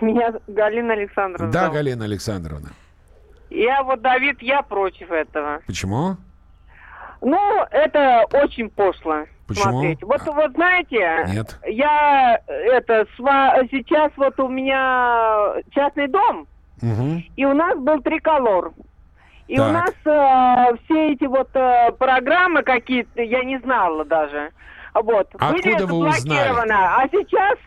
[0.02, 1.52] Меня Галина Александровна.
[1.52, 1.76] Да, зовут.
[1.76, 2.70] Галина Александровна.
[3.50, 5.62] Я вот, Давид, я против этого.
[5.66, 6.18] Почему?
[7.22, 9.26] Ну, это очень пошло.
[9.48, 9.72] Почему?
[9.72, 10.04] Смотреть.
[10.04, 11.58] Вот, вот знаете, Нет.
[11.66, 16.48] я это сва- сейчас вот у меня частный дом,
[16.82, 17.24] Мгм.
[17.36, 18.74] и у нас был триколор.
[19.48, 19.74] И у Так.
[19.74, 24.52] нас э, все эти вот э, программы какие-то, я не знала даже.
[24.94, 25.30] Вот.
[25.40, 26.72] А были откуда вы узнали?
[26.72, 27.58] А сейчас,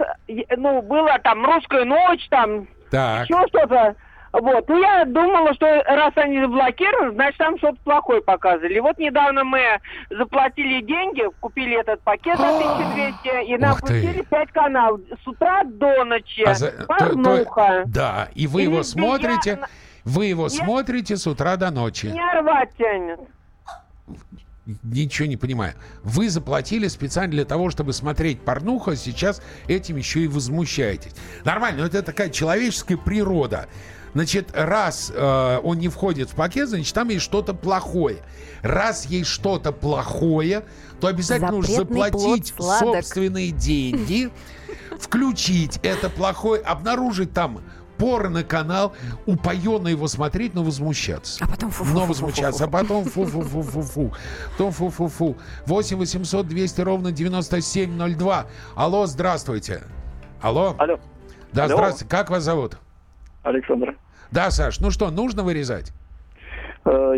[0.57, 3.25] ну, было там русская ночь, там Так.
[3.29, 3.95] еще что-то.
[4.33, 4.69] Вот.
[4.69, 8.75] Ну, я думала, что раз они заблокированы, значит, там что-то плохое показывали.
[8.75, 9.61] И вот недавно мы
[10.11, 15.01] заплатили деньги, купили этот пакет за 1200, и нам пустили 5 каналов.
[15.25, 16.45] С утра до ночи.
[16.45, 17.83] А за- то- то- Порнуха.
[17.87, 19.67] да, и вы И его смотрите, я-
[20.05, 22.07] вы его я- смотрите с утра до ночи.
[22.07, 23.19] Меня рвать тянет.
[24.85, 25.75] Ничего не понимаю.
[26.05, 31.15] Вы заплатили специально для того, чтобы смотреть порнуху, а сейчас этим еще и возмущаетесь.
[31.45, 33.67] Нормально, но это такая человеческая природа.
[34.15, 38.19] Значит, раз э, он не входит в пакет, значит, там есть что-то плохое.
[38.63, 40.65] Раз есть что-то плохое,
[41.01, 43.05] то обязательно нужно Запретный заплатить плод сладок.
[43.05, 44.31] собственные деньги,
[44.99, 47.61] включить это плохое, обнаружить там
[47.99, 48.95] порно-канал,
[49.27, 51.45] упоенно его смотреть, но возмущаться.
[51.45, 54.13] А потом фу Но возмущаться, а потом фу-фу-фу-фу-фу.
[54.53, 55.37] Потом фу-фу-фу.
[55.67, 58.47] 8 800 200 ровно 9702.
[58.75, 59.83] Алло, здравствуйте.
[60.41, 60.75] Алло.
[60.79, 60.99] Алло.
[61.53, 61.75] Да, Алло.
[61.75, 62.11] здравствуйте.
[62.11, 62.79] Как вас зовут?
[63.43, 63.97] Александр.
[64.31, 65.93] Да, Саш, ну что, нужно вырезать?
[66.83, 67.15] Э,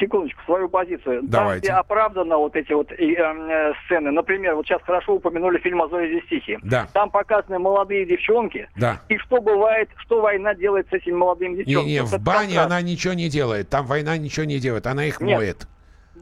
[0.00, 1.20] секундочку, свою позицию.
[1.24, 1.68] Давайте.
[1.68, 4.10] Там, оправдано вот эти вот эм, э, сцены.
[4.10, 6.58] Например, вот сейчас хорошо упомянули фильм «А зори здесь тихие».
[6.62, 6.88] Да.
[6.94, 8.70] Там показаны молодые девчонки.
[8.74, 9.02] Да.
[9.10, 11.84] И что бывает, что война делает с этими молодыми девчонками.
[11.90, 13.68] Не-не, Вот в бане она ничего не делает.
[13.68, 14.86] Там война ничего не делает.
[14.86, 15.36] Она их Нет.
[15.36, 15.68] моет.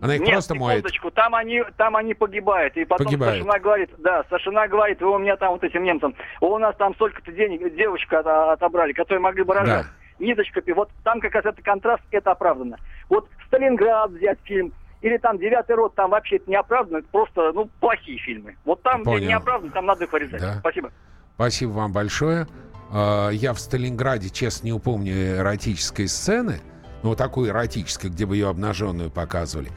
[0.01, 0.85] Она их Нет, просто моет.
[1.15, 2.77] там они, там они погибают.
[2.77, 3.37] И потом Погибают.
[3.37, 6.95] старшина говорит, да, старшина говорит, вы у меня там вот этим немцам, у нас там
[6.95, 9.87] столько-то денег девочка от- отобрали, которые могли бы рожать.
[10.19, 12.77] Ниточка, пи- вот там как раз это контраст, это оправдано.
[13.09, 17.53] Вот Сталинград взять фильм, или там Девятый род, там вообще это не оправдано, это просто,
[17.53, 18.57] ну, плохие фильмы.
[18.65, 19.19] Вот там, Понял.
[19.19, 20.41] где не оправдано, там надо их вырезать.
[20.41, 20.55] Да.
[20.61, 20.91] Спасибо.
[21.35, 22.47] Спасибо вам большое.
[22.93, 26.61] А, Я в Сталинграде, честно, не упомню эротической сцены.
[27.05, 29.71] Ну, вот такой эротической, где бы ее обнаженную показывали.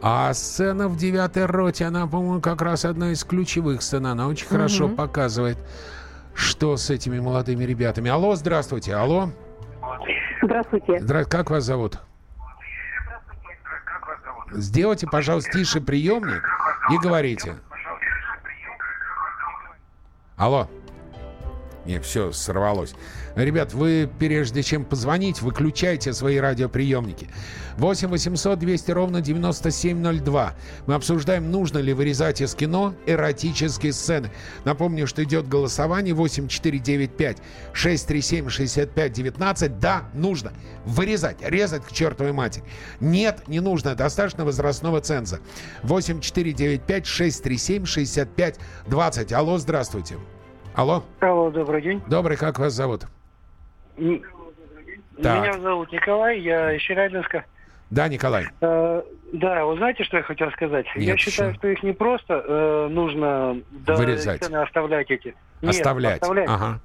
[0.00, 4.06] А сцена в девятой роте, она, по-моему, как раз одна из ключевых сцен.
[4.06, 4.96] Она очень хорошо Мгм.
[4.96, 5.58] показывает,
[6.34, 8.10] что с этими молодыми ребятами.
[8.10, 8.94] Алло, здравствуйте.
[8.96, 9.28] Алло.
[10.42, 10.96] Здравствуйте.
[10.96, 11.98] Здра- Как вас зовут?
[14.52, 16.42] Сделайте, пожалуйста, тише приемник
[16.90, 17.56] и говорите.
[20.38, 20.68] Алло.
[21.84, 22.94] Не, все, сорвалось.
[23.34, 27.28] Ребят, вы прежде чем позвонить, выключайте свои радиоприемники.
[27.78, 30.54] 8 800 200 ровно 9702.
[30.86, 34.30] Мы обсуждаем, нужно ли вырезать из кино эротические сцены.
[34.64, 37.38] Напомню, что идет голосование 8495
[37.72, 39.78] 637 65 19.
[39.78, 40.52] Да, нужно
[40.84, 42.64] вырезать, резать к чертовой матери.
[43.00, 45.40] Нет, не нужно, достаточно возрастного ценза.
[45.82, 49.32] 8495 637 65 20.
[49.32, 50.16] Алло, здравствуйте.
[50.74, 51.02] Алло.
[51.20, 52.02] Алло, добрый день.
[52.06, 53.02] Добрый, как вас зовут?
[53.96, 55.42] Так.
[55.42, 57.44] Меня зовут Николай, я из Челябинска.
[57.90, 58.46] Да, Николай.
[58.62, 59.02] Э,
[59.34, 60.86] да, вы знаете, что я хотел сказать?
[60.96, 61.58] я Нет, считаю, что?
[61.58, 64.42] что их не просто э, нужно Вырезать.
[64.50, 65.34] оставлять эти.
[65.60, 66.22] Нет, Оставлять.
[66.22, 66.48] оставлять.
[66.48, 66.80] Ага.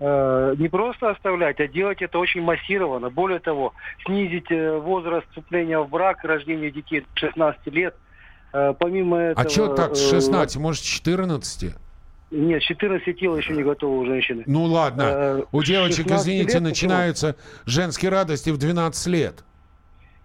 [0.00, 3.08] Э, не просто оставлять, а делать это очень массированно.
[3.08, 3.72] Более того,
[4.04, 7.96] снизить э, возраст вступления в брак, рождения детей до 16 лет.
[8.52, 9.46] Э, помимо этого...
[9.46, 11.74] А что так, с э, 16, может, с 14?
[12.30, 14.44] Нет, 14 тела еще не готовы у женщины.
[14.46, 19.44] Ну ладно, Э, у девочек, 16 извините, лет, начинаются женские радости в 12 лет.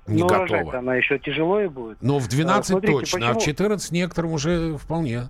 [0.08, 0.48] Не Но готово.
[0.48, 1.98] рожать она еще тяжело и будет.
[2.02, 5.30] Ну, в 12 смотрите, точно, а в почему- 14 некоторым уже вполне.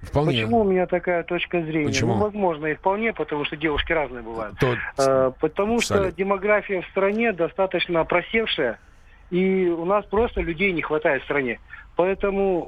[0.00, 0.32] Вполне.
[0.42, 1.86] Почему у меня такая точка зрения?
[1.88, 2.14] Почему?
[2.14, 4.58] Ну, возможно, и вполне, потому что девушки разные бывают.
[4.58, 6.16] То- Э, потому что Абсолютно.
[6.18, 8.78] демография в стране достаточно просевшая.
[9.32, 11.58] И у нас просто людей не хватает в стране.
[11.96, 12.66] Поэтому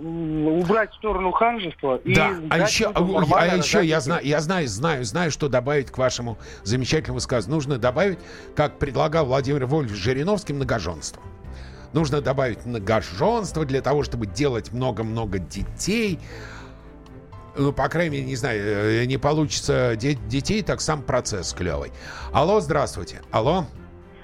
[0.60, 3.00] убрать в сторону ханжества и Да, а еще, а,
[3.32, 7.50] а еще я знаю, я знаю, знаю, знаю, что добавить к вашему замечательному сказу.
[7.50, 8.18] Нужно добавить,
[8.56, 11.22] как предлагал Владимир Вольфович Жириновский, многоженство.
[11.92, 16.18] Нужно добавить многоженство для того, чтобы делать много-много детей.
[17.56, 21.92] Ну, по крайней мере, не знаю, э, не получится де- детей, так сам процесс клевый.
[22.32, 23.20] Алло, здравствуйте.
[23.30, 23.66] Алло.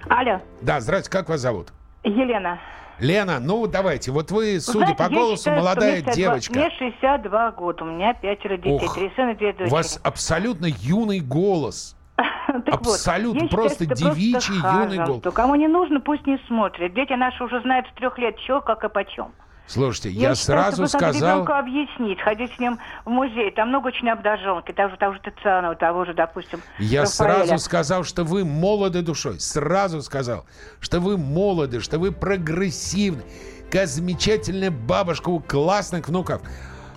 [0.09, 1.72] Алло, Да, здравствуйте, как вас зовут?
[2.05, 2.59] Елена.
[2.99, 6.59] Лена, ну давайте, вот вы, судя знаете, по голосу, считаю, молодая мне 62 девочка.
[6.59, 9.71] Мне 62 года, у меня пятеро детей, Ох, три сына, две У дочери.
[9.71, 11.97] вас абсолютно юный голос.
[12.53, 15.05] Вот, абсолютно считаю, просто это девичий юный ханжество.
[15.21, 15.35] голос.
[15.35, 16.93] Кому не нужно, пусть не смотрит.
[16.95, 19.33] Дети наши уже знают с трех лет, что, как и почем.
[19.70, 21.12] Слушайте, я, считаю, сразу сказал...
[21.14, 23.52] ребенку объяснить, ходить с ним в музей.
[23.52, 27.06] Там много очень обнаженки, того же, того же Тицианова, того же, допустим, Я Рафаэля.
[27.06, 29.38] сразу сказал, что вы молоды душой.
[29.38, 30.44] Сразу сказал,
[30.80, 33.22] что вы молоды, что вы прогрессивны.
[33.66, 36.42] Какая замечательная бабушка у классных внуков.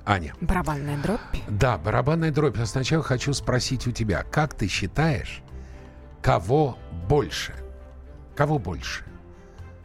[0.05, 0.35] Аня.
[0.41, 1.21] Барабанная дробь.
[1.49, 2.57] Да, барабанная дробь.
[2.57, 5.43] Но сначала хочу спросить у тебя, как ты считаешь,
[6.21, 6.77] кого
[7.09, 7.55] больше?
[8.35, 9.05] Кого больше?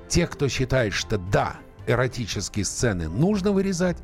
[0.07, 3.97] Тех, кто считает, что да, эротические сцены нужно вырезать,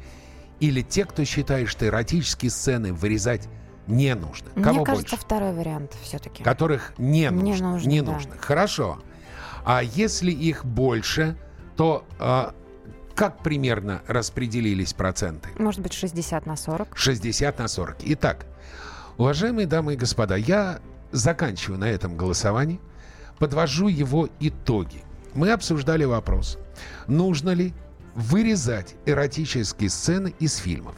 [0.59, 3.47] или те, кто считает, что эротические сцены вырезать
[3.87, 4.49] не нужно?
[4.61, 5.25] Кого Мне кажется, больше?
[5.25, 6.43] второй вариант все-таки.
[6.43, 7.71] Которых не Не нужно.
[7.71, 8.11] нужно, не да.
[8.13, 8.35] нужно.
[8.39, 8.99] Хорошо.
[9.65, 11.35] А если их больше,
[11.75, 12.53] то а,
[13.15, 15.49] как примерно распределились проценты?
[15.57, 16.95] Может быть, 60 на 40.
[16.97, 17.97] 60 на 40.
[18.01, 18.45] Итак,
[19.17, 20.79] уважаемые дамы и господа, я
[21.11, 22.79] заканчиваю на этом голосовании,
[23.39, 25.03] подвожу его итоги.
[25.33, 26.57] Мы обсуждали вопрос,
[27.07, 27.73] нужно ли
[28.15, 30.95] вырезать эротические сцены из фильмов.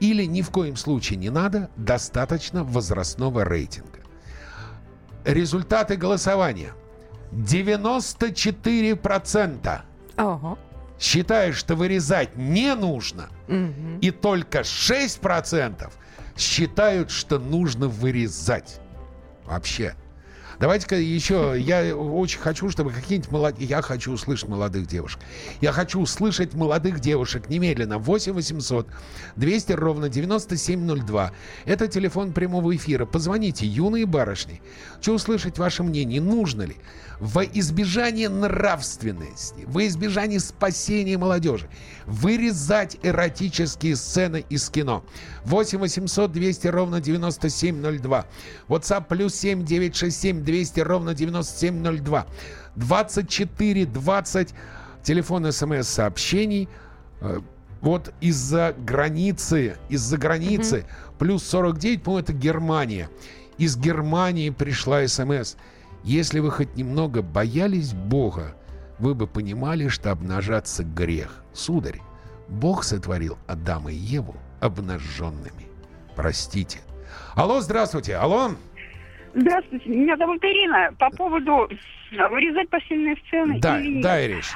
[0.00, 4.00] Или ни в коем случае не надо, достаточно возрастного рейтинга.
[5.24, 6.72] Результаты голосования.
[7.32, 9.80] 94%
[10.16, 10.58] Ого.
[10.98, 13.28] считают, что вырезать не нужно.
[13.48, 13.98] Мгм.
[14.00, 15.92] И только 6%
[16.36, 18.80] считают, что нужно вырезать.
[19.44, 19.94] Вообще.
[20.60, 23.68] Давайте-ка еще, я очень хочу, чтобы какие-нибудь молодые...
[23.68, 25.20] Я хочу услышать молодых девушек.
[25.60, 27.98] Я хочу услышать молодых девушек немедленно.
[27.98, 28.88] 8 800
[29.36, 31.32] 200 ровно 9702.
[31.64, 33.06] Это телефон прямого эфира.
[33.06, 34.60] Позвоните, юные барышни.
[34.96, 36.20] Хочу услышать ваше мнение.
[36.20, 36.76] Нужно ли
[37.20, 41.68] во избежание нравственности, во избежание спасения молодежи,
[42.06, 45.04] вырезать эротические сцены из кино.
[45.44, 48.26] 8 800 200 ровно 9702.
[48.68, 52.26] WhatsApp плюс 7 967 200 ровно 9702.
[52.76, 54.54] 24 20
[55.02, 56.70] телефон смс-сообщений.
[57.20, 57.40] Э,
[57.82, 60.86] Вот из-за границы, из-за границы
[61.18, 63.10] плюс 49, по-моему, это Германия.
[63.58, 65.56] Из Германии пришла смс.
[66.02, 68.54] Если вы хоть немного боялись Бога,
[68.98, 71.44] вы бы понимали, что обнажаться грех.
[71.52, 72.00] Сударь,
[72.48, 75.66] Бог сотворил Адама и Еву обнаженными.
[76.16, 76.78] Простите.
[77.34, 78.16] Алло, здравствуйте.
[78.16, 78.52] Алло.
[79.34, 80.90] Здравствуйте, меня зовут Ирина.
[80.98, 81.68] По поводу
[82.18, 83.58] а, вырезать постельные сцены.
[83.60, 84.02] Да, или нет.
[84.02, 84.52] да, Ириш.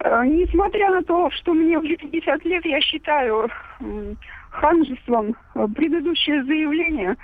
[0.00, 3.48] Э, Несмотря на то, что мне уже 50 лет, я считаю
[4.50, 7.16] ханжеством э, предыдущее заявление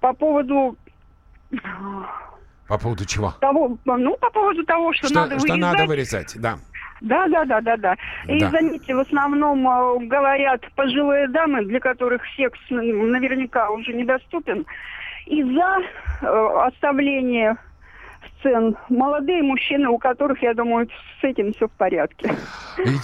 [0.00, 0.76] по поводу
[1.52, 1.56] э,
[2.68, 3.32] По поводу чего?
[3.40, 5.60] того, ну, по поводу того, что, Что, надо что вырезать.
[5.60, 6.58] надо вырезать, да.
[7.00, 7.94] Да, да, да, да, да.
[8.26, 8.50] И Да.
[8.50, 14.66] заметьте, в основном э, говорят пожилые дамы, для которых секс наверняка уже недоступен,
[15.26, 15.76] и за
[16.20, 16.26] э,
[16.66, 17.56] оставление
[18.40, 20.88] сцен молодые мужчины, у которых, я думаю,
[21.20, 22.34] с этим все в порядке.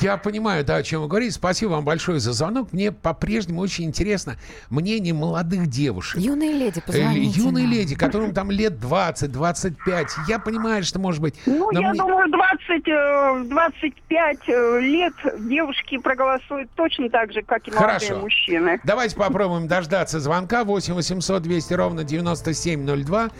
[0.00, 1.32] Я понимаю, да, о чем вы говорите.
[1.32, 2.72] Спасибо вам большое за звонок.
[2.72, 4.36] Мне по-прежнему очень интересно
[4.70, 6.20] мнение молодых девушек.
[6.20, 7.72] Юные леди, Э, позвоните Юные нам.
[7.72, 10.06] леди, которым там лет 20-25.
[10.28, 11.34] Я понимаю, что может быть...
[11.46, 15.14] Ну, я мне- думаю, 20, э, 25 э, лет
[15.48, 18.20] девушки проголосуют точно так же, как и молодые Хорошо.
[18.20, 18.80] мужчины.
[18.84, 23.30] Давайте попробуем дождаться звонка 8 800 200 ровно 9702.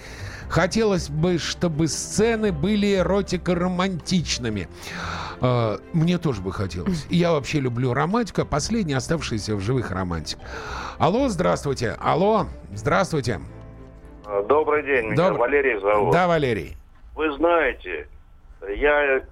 [0.48, 4.68] Хотелось бы, чтобы сцены были эротико-романтичными.
[5.40, 7.06] Э, Мне тоже бы хотелось.
[7.10, 10.38] И Я вообще люблю романтику, а последний оставшийся в живых романтик.
[10.98, 11.96] Алло, здравствуйте.
[12.00, 13.40] Алло, здравствуйте.
[14.48, 16.12] Добрый день, меня Добр- Валерий зовут.
[16.12, 16.76] Да, Валерий.
[17.14, 18.08] Вы знаете,
[18.76, 19.22] я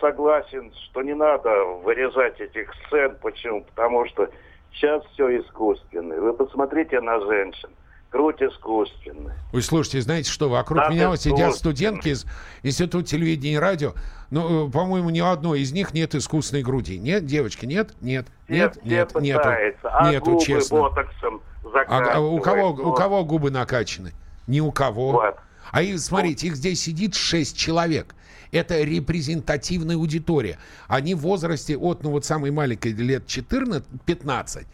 [0.00, 1.50] согласен, что не надо
[1.84, 3.16] вырезать этих сцен.
[3.22, 3.62] Почему?
[3.64, 4.28] Потому что
[4.72, 6.20] сейчас все искусственное.
[6.20, 7.68] Вы посмотрите на женщин.
[8.12, 9.36] Грудь искусственная.
[9.54, 12.26] Ой, слушайте, знаете что, вокруг Да, меня вот сидят студентки из
[12.62, 13.94] Института телевидения и радио.
[14.30, 16.98] Ну, э, по-моему, ни одной из них нет искусственной груди.
[16.98, 17.94] Нет, девочки, нет?
[18.02, 19.48] Нет, нет, все нет, нету.
[19.84, 20.80] а Нету, губы честно.
[20.80, 21.40] ботоксом
[21.88, 22.86] А, а у кого, заканчивают.
[22.86, 24.12] у кого губы накачаны?
[24.46, 25.34] Ни у кого.
[25.70, 28.14] А их, смотрите, их здесь сидит 6 человек.
[28.52, 30.58] Это репрезентативная аудитория.
[30.86, 34.64] Они в возрасте от, ну вот самой маленькой лет 14-15, э,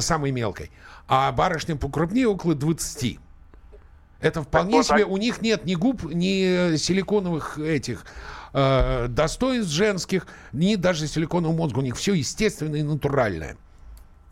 [0.00, 0.70] самой мелкой,
[1.08, 3.18] а барышням покрупнее около 20.
[4.20, 8.06] Это вполне а- себе, у них нет ни губ, ни силиконовых этих
[8.54, 11.80] э, достоинств женских, ни даже силиконового мозга.
[11.80, 13.56] У них все естественное и натуральное.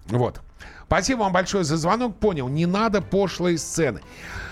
[0.07, 0.41] Вот.
[0.87, 2.17] Спасибо вам большое за звонок.
[2.17, 4.01] Понял, не надо пошлые сцены.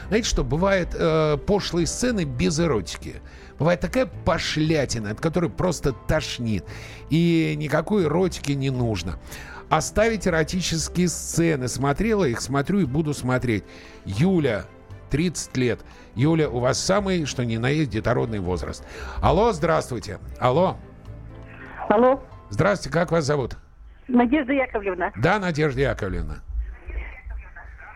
[0.09, 3.23] Знаете что, бывает э, пошлые сцены без эротики.
[3.59, 6.65] Бывает такая пошлятина, от которой просто тошнит.
[7.11, 9.19] И никакой эротики не нужно.
[9.71, 11.69] Оставить эротические сцены.
[11.69, 13.65] Смотрела их, смотрю и буду смотреть.
[14.05, 14.65] Юля,
[15.11, 15.81] 30 лет.
[16.17, 18.85] Юля, у вас самый, что ни на есть, детородный возраст.
[19.23, 20.19] Алло, здравствуйте.
[20.41, 20.77] Алло.
[21.89, 23.57] Алло, Здравствуйте, как вас зовут?
[24.09, 25.13] Надежда Яковлевна.
[25.17, 26.37] Да, Надежда Яковлевна.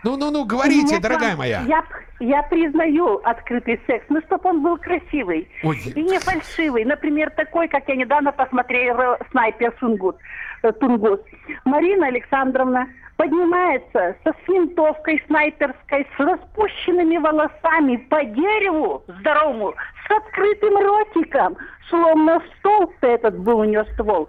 [0.04, 1.62] Ну, ну, ну, говорите, дорогая вам- моя.
[1.62, 1.82] Я,
[2.20, 5.78] я признаю открытый секс, но чтобы он был красивый Ой.
[5.78, 6.84] и не фальшивый.
[6.84, 10.16] Например, такой, как я недавно посмотрела «Снайпер Сунгут»,
[10.72, 11.20] Тунгус.
[11.64, 12.86] Марина Александровна
[13.16, 19.74] поднимается со с винтовкой снайперской, с распущенными волосами по дереву здоровому,
[20.06, 21.56] с открытым ротиком,
[21.88, 24.28] словно стол этот был у нее ствол,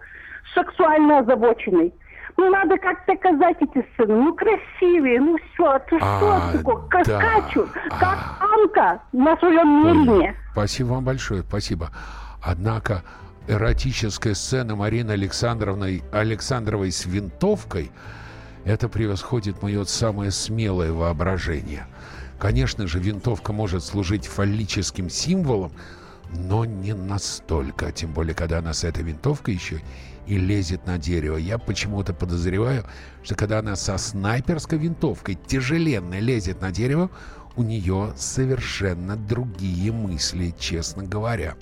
[0.53, 1.93] сексуально озабоченный.
[2.37, 4.15] Ну, надо как-то казать эти сцены.
[4.15, 6.87] Ну, красивее, ну все, а ты А, что такое?
[6.89, 7.19] Как да.
[7.19, 10.35] скачут, как Анка на своем мельне.
[10.51, 11.91] Спасибо вам большое, спасибо.
[12.43, 13.03] Однако
[13.47, 17.91] эротическая сцена Марины Александровной, Александровой с винтовкой,
[18.63, 21.87] это превосходит мое самое смелое воображение.
[22.39, 25.71] Конечно же, винтовка может служить фаллическим символом,
[26.33, 27.91] но не настолько.
[27.91, 29.81] Тем более, когда она с этой винтовкой еще
[30.27, 31.37] и лезет на дерево.
[31.37, 32.85] Я почему-то подозреваю,
[33.23, 37.09] что когда она со снайперской винтовкой тяжеленной лезет на дерево,
[37.55, 41.55] у нее совершенно другие мысли, честно говоря.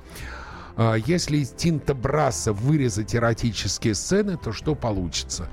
[0.75, 5.49] А Если из Тинта Брасса вырезать эротические сцены, то что получится?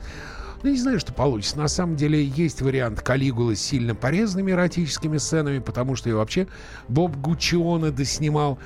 [0.63, 1.59] Ну, не знаю, что получится.
[1.59, 6.49] На самом деле есть вариант Калигулы с сильно порезанными эротическими сценами, потому что и вообще
[6.89, 8.59] Боб Гуччионе доснимал.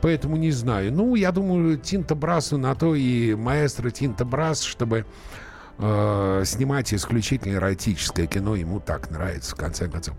[0.00, 0.92] Поэтому не знаю.
[0.92, 5.06] Ну, я думаю, Тинта Брассу на то и маэстро Тинта Брасс, чтобы
[5.78, 8.54] э, снимать исключительно эротическое кино.
[8.54, 10.16] Ему так нравится, в конце концов.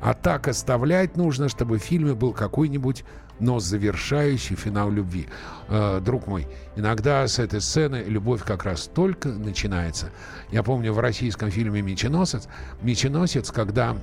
[0.00, 3.04] А так оставлять нужно, чтобы в фильме был какой-нибудь,
[3.42, 5.28] но завершающий финал любви.
[5.68, 10.10] Э, друг мой, иногда с этой сцены любовь как раз только начинается.
[10.50, 12.48] Я помню в российском фильме «Меченосец»,
[12.82, 13.96] «Меченосец», когда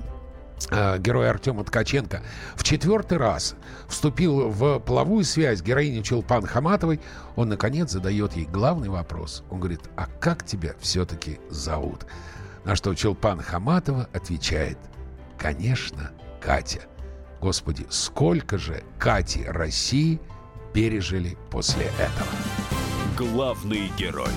[0.70, 2.20] э, герой Артема Ткаченко
[2.54, 3.54] в четвертый раз
[3.88, 7.00] вступил в половую связь героини Чулпан Хаматовой,
[7.34, 9.42] он, наконец, задает ей главный вопрос.
[9.50, 12.06] Он говорит, а как тебя все-таки зовут?
[12.64, 14.76] На что Чулпан Хаматова отвечает,
[15.38, 16.10] конечно,
[16.42, 16.89] Катя.
[17.40, 20.20] Господи, сколько же Кати России
[20.74, 22.28] пережили после этого?
[23.16, 24.28] Главный герой.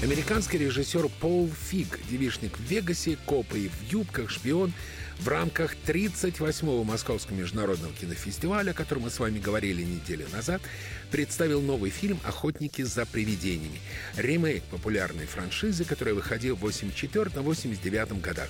[0.00, 4.72] Американский режиссер Пол Фиг, девишник в Вегасе, копы в юбках, шпион,
[5.20, 10.60] в рамках 38-го Московского международного кинофестиваля, о котором мы с вами говорили неделю назад,
[11.10, 13.80] представил новый фильм «Охотники за привидениями».
[14.16, 18.48] Ремейк популярной франшизы, которая выходила в 84-89 годах.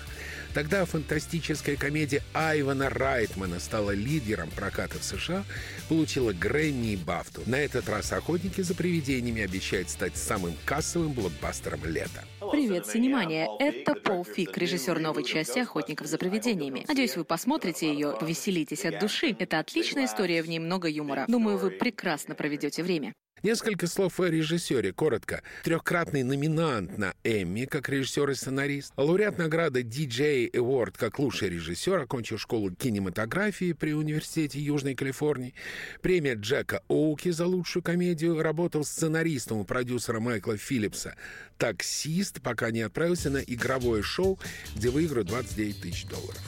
[0.55, 5.45] Тогда фантастическая комедия Айвана Райтмана стала лидером проката в США,
[5.89, 7.43] получила Грэмми и Бафту.
[7.47, 12.25] На этот раз «Охотники за привидениями» обещают стать самым кассовым блокбастером лета.
[12.55, 13.49] Привет, Синемания!
[13.59, 16.85] Это Пол Фик, режиссер новой части «Охотников за привидениями».
[16.87, 19.35] Надеюсь, вы посмотрите ее, повеселитесь от души.
[19.37, 21.25] Это отличная история, в ней много юмора.
[21.27, 23.13] Думаю, вы прекрасно проведете время.
[23.45, 25.43] Несколько слов о режиссере, коротко.
[25.65, 32.01] Трехкратный номинант на Эмми как режиссер и сценарист, лауреат награды DJ Award как лучший режиссер,
[32.01, 35.53] окончил школу кинематографии при Университете Южной Калифорнии,
[36.01, 41.15] премия Джека Оуки за лучшую комедию, работал сценаристом у продюсера Майкла Филлипса,
[41.59, 44.39] таксист, пока не отправился на игровое шоу,
[44.75, 46.41] где выиграл 29 тысяч долларов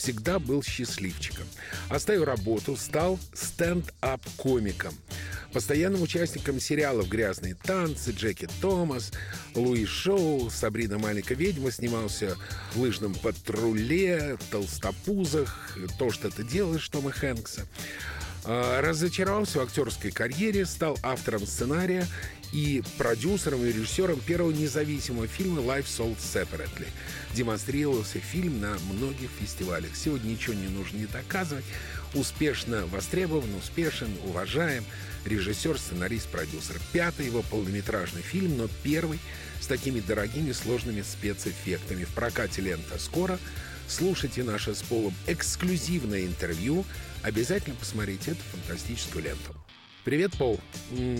[0.00, 1.46] всегда был счастливчиком.
[1.90, 4.94] Оставил работу, стал стенд-ап-комиком.
[5.52, 9.12] Постоянным участником сериалов «Грязные танцы», «Джеки Томас»,
[9.54, 12.36] «Луи Шоу», «Сабрина маленькая ведьма», снимался
[12.72, 17.66] в «Лыжном патруле», «Толстопузах», «То, что ты делаешь» Тома Хэнкса.
[18.44, 22.06] А, разочаровался в актерской карьере, стал автором сценария
[22.52, 26.88] и продюсером и режиссером первого независимого фильма «Life Sold Separately».
[27.34, 29.94] Демонстрировался фильм на многих фестивалях.
[29.94, 31.64] Сегодня ничего не нужно не доказывать.
[32.14, 34.84] Успешно востребован, успешен, уважаем.
[35.24, 36.76] Режиссер, сценарист, продюсер.
[36.92, 39.20] Пятый его полнометражный фильм, но первый
[39.60, 42.04] с такими дорогими сложными спецэффектами.
[42.04, 43.38] В прокате лента скоро.
[43.86, 46.84] Слушайте наше с Полом эксклюзивное интервью.
[47.22, 49.59] Обязательно посмотрите эту фантастическую ленту.
[50.02, 50.58] Привет, Пол.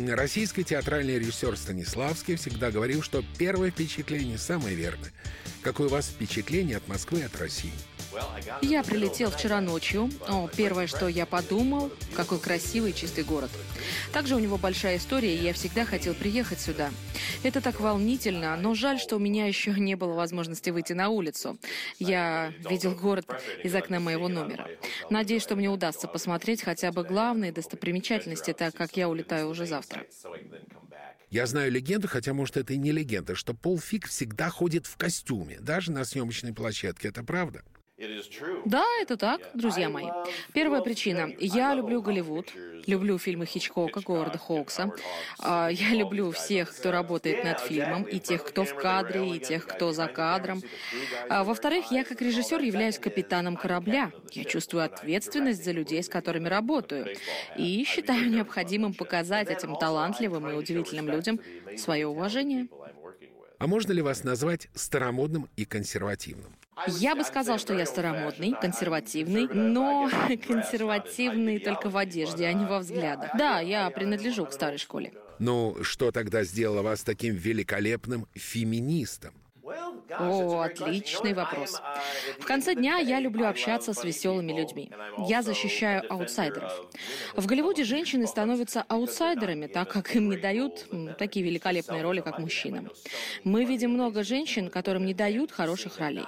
[0.08, 5.12] Российский театральный режиссер Станиславский всегда говорил, что первое впечатление самое верное.
[5.62, 7.72] Какое у вас впечатление от Москвы от России?
[8.62, 10.10] Я прилетел вчера ночью.
[10.26, 13.50] О, первое, что я подумал, какой красивый чистый город.
[14.12, 16.90] Также у него большая история, и я всегда хотел приехать сюда.
[17.42, 21.58] Это так волнительно, но жаль, что у меня еще не было возможности выйти на улицу.
[21.98, 23.26] Я видел город
[23.62, 24.66] из окна моего номера.
[25.08, 30.06] Надеюсь, что мне удастся посмотреть хотя бы главные достопримечательности, так как я улетаю уже завтра.
[31.30, 34.96] Я знаю легенду, хотя, может, это и не легенда, что Пол Фиг всегда ходит в
[34.96, 37.08] костюме, даже на съемочной площадке.
[37.08, 37.62] Это правда?
[38.64, 40.06] Да, это так, друзья мои.
[40.54, 41.28] Первая причина.
[41.38, 42.46] Я люблю Голливуд,
[42.86, 44.92] люблю фильмы Хичкока, Говарда Хоукса.
[45.38, 49.66] А, я люблю всех, кто работает над фильмом, и тех, кто в кадре, и тех,
[49.66, 50.62] кто за кадром.
[51.28, 54.12] А, во-вторых, я как режиссер являюсь капитаном корабля.
[54.32, 57.14] Я чувствую ответственность за людей, с которыми работаю.
[57.56, 61.40] И считаю необходимым показать этим талантливым и удивительным людям
[61.76, 62.68] свое уважение.
[63.58, 66.59] А можно ли вас назвать старомодным и консервативным?
[66.86, 70.10] Я бы сказал, что я старомодный, консервативный, но
[70.46, 73.30] консервативный только в одежде, а не во взглядах.
[73.36, 75.12] Да, я принадлежу к старой школе.
[75.38, 79.34] Ну, что тогда сделало вас таким великолепным феминистом?
[80.18, 81.80] О, отличный вопрос.
[82.38, 84.90] В конце дня я люблю общаться с веселыми людьми.
[85.28, 86.72] Я защищаю аутсайдеров.
[87.36, 90.86] В Голливуде женщины становятся аутсайдерами, так как им не дают
[91.18, 92.90] такие великолепные роли, как мужчинам.
[93.44, 96.26] Мы видим много женщин, которым не дают хороших ролей.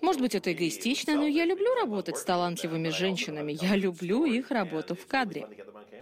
[0.00, 3.56] Может быть, это эгоистично, но я люблю работать с талантливыми женщинами.
[3.60, 5.46] Я люблю их работу в кадре.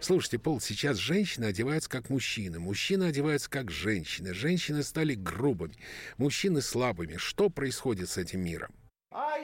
[0.01, 5.74] Слушайте, Пол, сейчас женщины одеваются как мужчины, мужчины одеваются как женщины, женщины стали грубыми,
[6.16, 7.16] мужчины слабыми.
[7.16, 8.74] Что происходит с этим миром?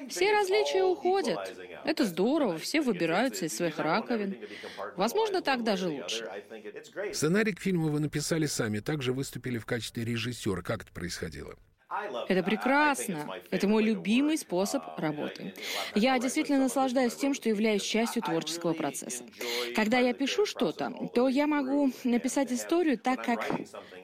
[0.08, 1.38] Все различия уходят.
[1.84, 4.36] Это здорово, все выбираются из своих раковин.
[4.96, 6.28] Возможно, так даже лучше.
[7.12, 10.62] Сценарий к фильму вы написали сами, также выступили в качестве режиссера.
[10.62, 11.56] Как это происходило?
[12.28, 13.28] Это прекрасно.
[13.50, 15.54] Это мой любимый способ работы.
[15.94, 19.24] Я действительно наслаждаюсь тем, что являюсь частью творческого процесса.
[19.76, 23.48] Когда я пишу что-то, то я могу написать историю так, как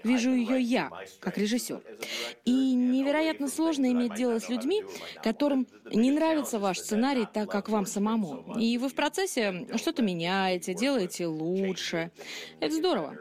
[0.05, 1.83] вижу ее я, как режиссер.
[2.45, 4.85] И невероятно сложно иметь дело с людьми,
[5.23, 8.55] которым не нравится ваш сценарий так, как вам самому.
[8.59, 12.13] И вы в процессе что-то меняете, делаете лучше.
[12.61, 13.17] Это здорово.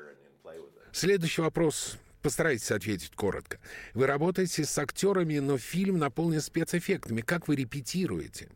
[0.92, 3.60] Следующий вопрос Постарайтесь ответить коротко.
[3.94, 7.22] Вы работаете с актерами, но фильм наполнен спецэффектами.
[7.22, 8.50] Как вы репетируете?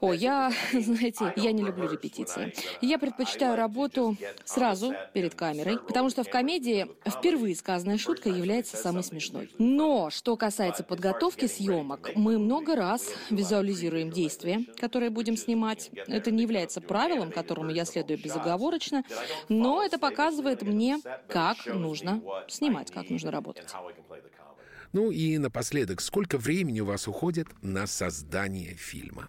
[0.00, 2.52] О, я, знаете, я не люблю репетиции.
[2.80, 9.04] Я предпочитаю работу сразу перед камерой, потому что в комедии впервые сказанная шутка является самой
[9.04, 9.50] смешной.
[9.58, 15.90] Но что касается подготовки съемок, мы много раз визуализируем действия, которые будем снимать.
[16.06, 19.04] Это не является правилом, которому я следую безоговорочно,
[19.48, 20.98] но это показывает мне,
[21.28, 23.68] как нужно снимать, как нужно работать.
[24.92, 29.28] Ну и напоследок, сколько времени у вас уходит на создание фильма?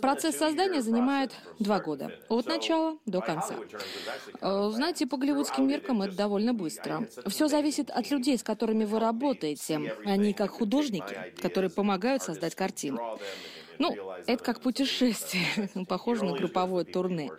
[0.00, 3.54] Процесс создания занимает два года, от начала до конца.
[4.40, 7.06] Э, знаете, по голливудским меркам это довольно быстро.
[7.26, 9.94] Все зависит от людей, с которыми вы работаете.
[10.04, 13.18] Они как художники, которые помогают создать картину.
[13.78, 13.96] Ну,
[14.26, 17.30] это как путешествие, похоже на групповое турне.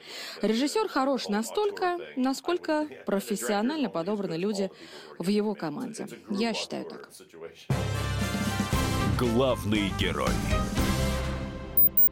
[0.42, 4.72] Режиссер хорош настолько, насколько профессионально подобраны люди
[5.20, 6.08] в его команде.
[6.30, 7.10] Я считаю так.
[9.20, 10.32] Главный герой.